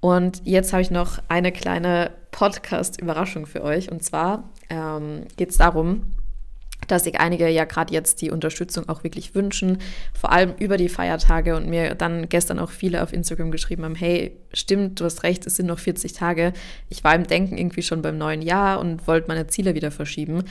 Und 0.00 0.40
jetzt 0.46 0.72
habe 0.72 0.80
ich 0.80 0.90
noch 0.90 1.18
eine 1.28 1.52
kleine 1.52 2.12
Podcast-Überraschung 2.30 3.44
für 3.44 3.62
euch. 3.62 3.92
Und 3.92 4.02
zwar 4.02 4.48
ähm, 4.70 5.26
geht 5.36 5.50
es 5.50 5.58
darum, 5.58 6.04
dass 6.88 7.04
sich 7.04 7.20
einige 7.20 7.48
ja 7.48 7.64
gerade 7.64 7.92
jetzt 7.92 8.22
die 8.22 8.30
Unterstützung 8.30 8.88
auch 8.88 9.04
wirklich 9.04 9.34
wünschen, 9.34 9.78
vor 10.12 10.32
allem 10.32 10.54
über 10.58 10.76
die 10.76 10.88
Feiertage 10.88 11.56
und 11.56 11.68
mir 11.68 11.94
dann 11.94 12.28
gestern 12.28 12.58
auch 12.58 12.70
viele 12.70 13.02
auf 13.02 13.12
Instagram 13.12 13.50
geschrieben 13.50 13.84
haben, 13.84 13.94
hey, 13.94 14.36
stimmt, 14.52 15.00
du 15.00 15.04
hast 15.04 15.22
recht, 15.22 15.46
es 15.46 15.56
sind 15.56 15.66
noch 15.66 15.78
40 15.78 16.12
Tage. 16.12 16.52
Ich 16.88 17.04
war 17.04 17.14
im 17.14 17.26
Denken 17.26 17.56
irgendwie 17.56 17.82
schon 17.82 18.02
beim 18.02 18.18
neuen 18.18 18.42
Jahr 18.42 18.80
und 18.80 19.06
wollte 19.06 19.28
meine 19.28 19.46
Ziele 19.46 19.74
wieder 19.74 19.90
verschieben. 19.90 20.44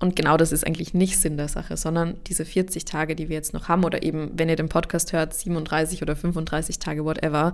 Und 0.00 0.16
genau 0.16 0.36
das 0.36 0.52
ist 0.52 0.66
eigentlich 0.66 0.92
nicht 0.92 1.18
Sinn 1.18 1.36
der 1.36 1.48
Sache, 1.48 1.76
sondern 1.76 2.16
diese 2.26 2.44
40 2.44 2.84
Tage, 2.84 3.16
die 3.16 3.28
wir 3.28 3.36
jetzt 3.36 3.54
noch 3.54 3.68
haben, 3.68 3.84
oder 3.84 4.02
eben, 4.02 4.32
wenn 4.34 4.48
ihr 4.48 4.56
den 4.56 4.68
Podcast 4.68 5.12
hört, 5.12 5.32
37 5.32 6.02
oder 6.02 6.16
35 6.16 6.78
Tage, 6.78 7.04
whatever, 7.04 7.52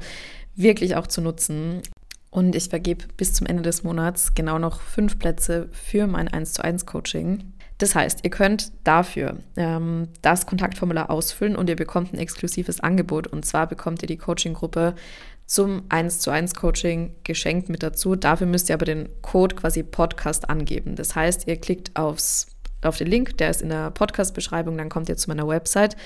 wirklich 0.56 0.96
auch 0.96 1.06
zu 1.06 1.20
nutzen. 1.20 1.82
Und 2.30 2.54
ich 2.56 2.68
vergebe 2.68 3.04
bis 3.16 3.34
zum 3.34 3.46
Ende 3.46 3.62
des 3.62 3.82
Monats 3.82 4.34
genau 4.34 4.58
noch 4.58 4.80
fünf 4.80 5.18
Plätze 5.18 5.68
für 5.72 6.06
mein 6.06 6.28
1 6.28 6.54
zu 6.54 6.64
1 6.64 6.86
Coaching. 6.86 7.52
Das 7.80 7.94
heißt, 7.94 8.20
ihr 8.24 8.30
könnt 8.30 8.72
dafür 8.84 9.38
ähm, 9.56 10.08
das 10.20 10.44
Kontaktformular 10.44 11.08
ausfüllen 11.08 11.56
und 11.56 11.70
ihr 11.70 11.76
bekommt 11.76 12.12
ein 12.12 12.18
exklusives 12.18 12.80
Angebot. 12.80 13.26
Und 13.26 13.46
zwar 13.46 13.66
bekommt 13.66 14.02
ihr 14.02 14.06
die 14.06 14.18
Coaching-Gruppe 14.18 14.94
zum 15.46 15.82
1 15.88 16.20
zu 16.20 16.30
1 16.30 16.54
Coaching 16.54 17.14
geschenkt 17.24 17.70
mit 17.70 17.82
dazu. 17.82 18.16
Dafür 18.16 18.46
müsst 18.46 18.68
ihr 18.68 18.74
aber 18.74 18.84
den 18.84 19.08
Code 19.22 19.56
quasi 19.56 19.82
Podcast 19.82 20.50
angeben. 20.50 20.94
Das 20.94 21.16
heißt, 21.16 21.48
ihr 21.48 21.56
klickt 21.56 21.96
aufs 21.96 22.48
auf 22.82 22.96
den 22.96 23.06
Link, 23.06 23.36
der 23.38 23.50
ist 23.50 23.62
in 23.62 23.68
der 23.68 23.90
Podcast-Beschreibung, 23.90 24.78
dann 24.78 24.88
kommt 24.88 25.08
ihr 25.08 25.16
zu 25.16 25.28
meiner 25.28 25.46
Website. 25.46 25.96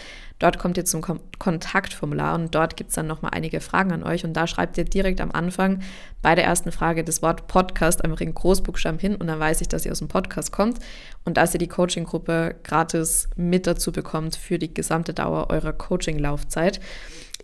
Dort 0.41 0.59
kommt 0.59 0.77
ihr 0.77 0.85
zum 0.85 1.01
Kom 1.01 1.21
Kontaktformular 1.39 2.35
und 2.35 2.55
dort 2.55 2.77
gibt 2.77 2.91
es 2.91 2.97
dann 2.97 3.07
nochmal 3.07 3.31
einige 3.35 3.61
Fragen 3.61 3.93
an 3.93 4.03
euch 4.03 4.25
und 4.25 4.33
da 4.33 4.47
schreibt 4.47 4.77
ihr 4.77 4.85
direkt 4.85 5.21
am 5.21 5.31
Anfang 5.31 5.81
bei 6.23 6.35
der 6.35 6.45
ersten 6.45 6.73
Frage 6.73 7.05
das 7.05 7.23
Wort 7.23 7.47
Podcast 7.47 8.05
einfach 8.05 8.21
in 8.21 8.35
Großbuchstaben 8.35 8.99
hin 8.99 9.15
und 9.15 9.29
dann 9.29 9.39
weiß 9.39 9.61
ich, 9.61 9.69
dass 9.69 9.87
ihr 9.87 9.93
aus 9.93 10.01
dem 10.01 10.09
Podcast 10.09 10.51
kommt 10.51 10.79
und 11.25 11.37
dass 11.37 11.55
ihr 11.55 11.59
die 11.59 11.69
Coaching-Gruppe 11.69 12.57
gratis 12.65 13.29
mit 13.37 13.67
dazu 13.67 13.93
bekommt 13.93 14.35
für 14.35 14.59
die 14.59 14.75
gesamte 14.75 15.15
Dauer 15.15 15.51
eurer 15.51 15.73
Coaching-Laufzeit. 15.73 16.81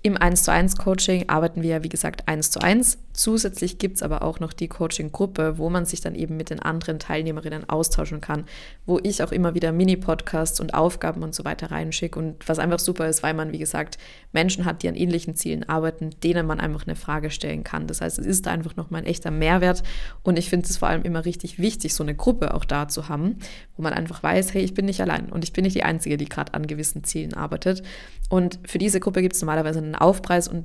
Im 0.02 0.16
1 0.16 0.44
zu 0.44 0.50
1 0.50 0.76
Coaching 0.76 1.28
arbeiten 1.28 1.62
wir 1.62 1.70
ja, 1.70 1.82
wie 1.82 1.90
gesagt, 1.90 2.26
1 2.26 2.50
zu 2.50 2.60
1. 2.60 2.96
Zusätzlich 3.12 3.76
gibt 3.76 3.96
es 3.96 4.02
aber 4.02 4.22
auch 4.22 4.40
noch 4.40 4.54
die 4.54 4.68
Coaching-Gruppe, 4.68 5.58
wo 5.58 5.68
man 5.68 5.84
sich 5.84 6.00
dann 6.00 6.14
eben 6.14 6.38
mit 6.38 6.48
den 6.48 6.58
anderen 6.58 6.98
Teilnehmerinnen 6.98 7.68
austauschen 7.68 8.22
kann, 8.22 8.44
wo 8.86 8.98
ich 9.02 9.22
auch 9.22 9.30
immer 9.30 9.54
wieder 9.54 9.72
Mini-Podcasts 9.72 10.58
und 10.58 10.72
Aufgaben 10.72 11.22
und 11.22 11.34
so 11.34 11.44
weiter 11.44 11.70
reinschicke 11.70 12.18
und 12.18 12.48
was 12.48 12.58
einfach 12.58 12.78
super 12.78 13.08
ist, 13.08 13.22
weil 13.22 13.34
man, 13.34 13.52
wie 13.52 13.58
gesagt, 13.58 13.98
Menschen 14.32 14.64
hat, 14.64 14.82
die 14.82 14.88
an 14.88 14.94
ähnlichen 14.94 15.36
Zielen 15.36 15.68
arbeiten, 15.68 16.10
denen 16.22 16.46
man 16.46 16.60
einfach 16.60 16.86
eine 16.86 16.96
Frage 16.96 17.30
stellen 17.30 17.62
kann. 17.62 17.86
Das 17.86 18.00
heißt, 18.00 18.18
es 18.18 18.24
ist 18.24 18.48
einfach 18.48 18.76
nochmal 18.76 19.02
ein 19.02 19.06
echter 19.06 19.30
Mehrwert 19.30 19.82
und 20.22 20.38
ich 20.38 20.48
finde 20.48 20.66
es 20.66 20.78
vor 20.78 20.88
allem 20.88 21.02
immer 21.02 21.26
richtig 21.26 21.58
wichtig, 21.58 21.94
so 21.94 22.04
eine 22.04 22.14
Gruppe 22.14 22.54
auch 22.54 22.64
da 22.64 22.88
zu 22.88 23.10
haben, 23.10 23.36
wo 23.76 23.82
man 23.82 23.92
einfach 23.92 24.22
weiß, 24.22 24.54
hey, 24.54 24.62
ich 24.62 24.72
bin 24.72 24.86
nicht 24.86 25.02
allein 25.02 25.30
und 25.30 25.44
ich 25.44 25.52
bin 25.52 25.64
nicht 25.64 25.76
die 25.76 25.82
Einzige, 25.82 26.16
die 26.16 26.28
gerade 26.28 26.54
an 26.54 26.66
gewissen 26.66 27.04
Zielen 27.04 27.34
arbeitet. 27.34 27.82
Und 28.30 28.60
für 28.64 28.78
diese 28.78 29.00
Gruppe 29.00 29.22
gibt 29.22 29.34
es 29.34 29.42
normalerweise 29.42 29.82
einen 29.94 30.00
Aufpreis 30.00 30.48
und 30.48 30.64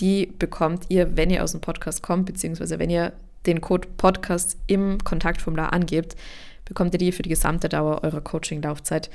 die 0.00 0.26
bekommt 0.26 0.84
ihr, 0.88 1.16
wenn 1.16 1.30
ihr 1.30 1.44
aus 1.44 1.52
dem 1.52 1.60
Podcast 1.60 2.02
kommt, 2.02 2.26
beziehungsweise 2.26 2.78
wenn 2.78 2.90
ihr 2.90 3.12
den 3.46 3.60
Code 3.60 3.88
Podcast 3.96 4.56
im 4.66 4.98
Kontaktformular 5.04 5.72
angebt, 5.72 6.16
bekommt 6.64 6.94
ihr 6.94 6.98
die 6.98 7.12
für 7.12 7.22
die 7.22 7.30
gesamte 7.30 7.68
Dauer 7.68 8.02
eurer 8.02 8.20
Coaching-Laufzeit 8.20 9.10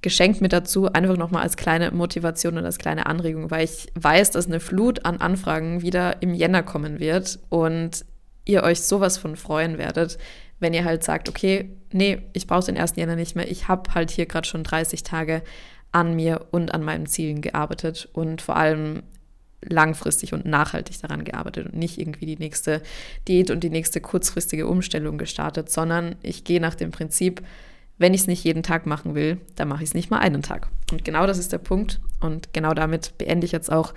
geschenkt 0.00 0.40
mit 0.40 0.52
dazu, 0.52 0.92
einfach 0.92 1.16
nochmal 1.16 1.42
als 1.42 1.56
kleine 1.56 1.90
Motivation 1.90 2.56
und 2.56 2.64
als 2.64 2.78
kleine 2.78 3.06
Anregung, 3.06 3.50
weil 3.50 3.64
ich 3.64 3.88
weiß, 3.94 4.30
dass 4.30 4.46
eine 4.46 4.60
Flut 4.60 5.04
an 5.04 5.18
Anfragen 5.18 5.82
wieder 5.82 6.22
im 6.22 6.34
Jänner 6.34 6.62
kommen 6.62 7.00
wird 7.00 7.40
und 7.48 8.04
ihr 8.44 8.62
euch 8.62 8.80
sowas 8.82 9.18
von 9.18 9.36
freuen 9.36 9.76
werdet, 9.76 10.18
wenn 10.60 10.74
ihr 10.74 10.84
halt 10.84 11.02
sagt, 11.02 11.28
okay, 11.28 11.70
nee, 11.92 12.22
ich 12.32 12.46
brauche 12.46 12.66
den 12.66 12.76
ersten 12.76 13.00
Jänner 13.00 13.16
nicht 13.16 13.36
mehr, 13.36 13.50
ich 13.50 13.68
habe 13.68 13.94
halt 13.94 14.10
hier 14.10 14.26
gerade 14.26 14.46
schon 14.46 14.64
30 14.64 15.02
Tage 15.02 15.42
an 15.92 16.14
mir 16.14 16.46
und 16.50 16.74
an 16.74 16.82
meinen 16.82 17.06
Zielen 17.06 17.40
gearbeitet 17.40 18.08
und 18.12 18.42
vor 18.42 18.56
allem 18.56 19.02
langfristig 19.62 20.32
und 20.32 20.44
nachhaltig 20.46 21.00
daran 21.00 21.24
gearbeitet 21.24 21.66
und 21.66 21.76
nicht 21.76 21.98
irgendwie 21.98 22.26
die 22.26 22.36
nächste 22.36 22.82
Diät 23.26 23.50
und 23.50 23.64
die 23.64 23.70
nächste 23.70 24.00
kurzfristige 24.00 24.66
Umstellung 24.66 25.18
gestartet, 25.18 25.70
sondern 25.70 26.16
ich 26.22 26.44
gehe 26.44 26.60
nach 26.60 26.74
dem 26.74 26.90
Prinzip, 26.90 27.42
wenn 27.98 28.14
ich 28.14 28.22
es 28.22 28.26
nicht 28.28 28.44
jeden 28.44 28.62
Tag 28.62 28.86
machen 28.86 29.14
will, 29.14 29.38
dann 29.56 29.68
mache 29.68 29.82
ich 29.82 29.90
es 29.90 29.94
nicht 29.94 30.10
mal 30.10 30.18
einen 30.18 30.42
Tag. 30.42 30.68
Und 30.92 31.04
genau 31.04 31.26
das 31.26 31.38
ist 31.38 31.52
der 31.52 31.58
Punkt 31.58 32.00
und 32.20 32.52
genau 32.52 32.72
damit 32.74 33.18
beende 33.18 33.44
ich 33.44 33.52
jetzt 33.52 33.72
auch 33.72 33.94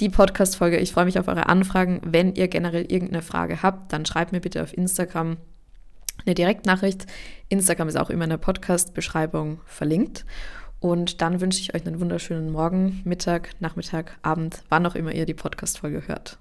die 0.00 0.08
Podcast-Folge. 0.08 0.78
Ich 0.78 0.92
freue 0.92 1.04
mich 1.04 1.18
auf 1.18 1.28
eure 1.28 1.48
Anfragen. 1.48 2.00
Wenn 2.04 2.34
ihr 2.34 2.48
generell 2.48 2.82
irgendeine 2.82 3.22
Frage 3.22 3.62
habt, 3.62 3.92
dann 3.92 4.04
schreibt 4.04 4.32
mir 4.32 4.40
bitte 4.40 4.62
auf 4.62 4.76
Instagram 4.76 5.36
eine 6.24 6.34
Direktnachricht. 6.34 7.06
Instagram 7.48 7.88
ist 7.88 7.96
auch 7.96 8.10
immer 8.10 8.24
in 8.24 8.30
der 8.30 8.36
Podcast-Beschreibung 8.36 9.60
verlinkt. 9.64 10.24
Und 10.80 11.20
dann 11.20 11.40
wünsche 11.40 11.60
ich 11.60 11.74
euch 11.74 11.86
einen 11.86 12.00
wunderschönen 12.00 12.50
Morgen, 12.50 13.00
Mittag, 13.04 13.50
Nachmittag, 13.60 14.18
Abend, 14.22 14.62
wann 14.68 14.86
auch 14.86 14.94
immer 14.94 15.12
ihr 15.12 15.26
die 15.26 15.34
Podcast-Folge 15.34 16.02
hört. 16.06 16.38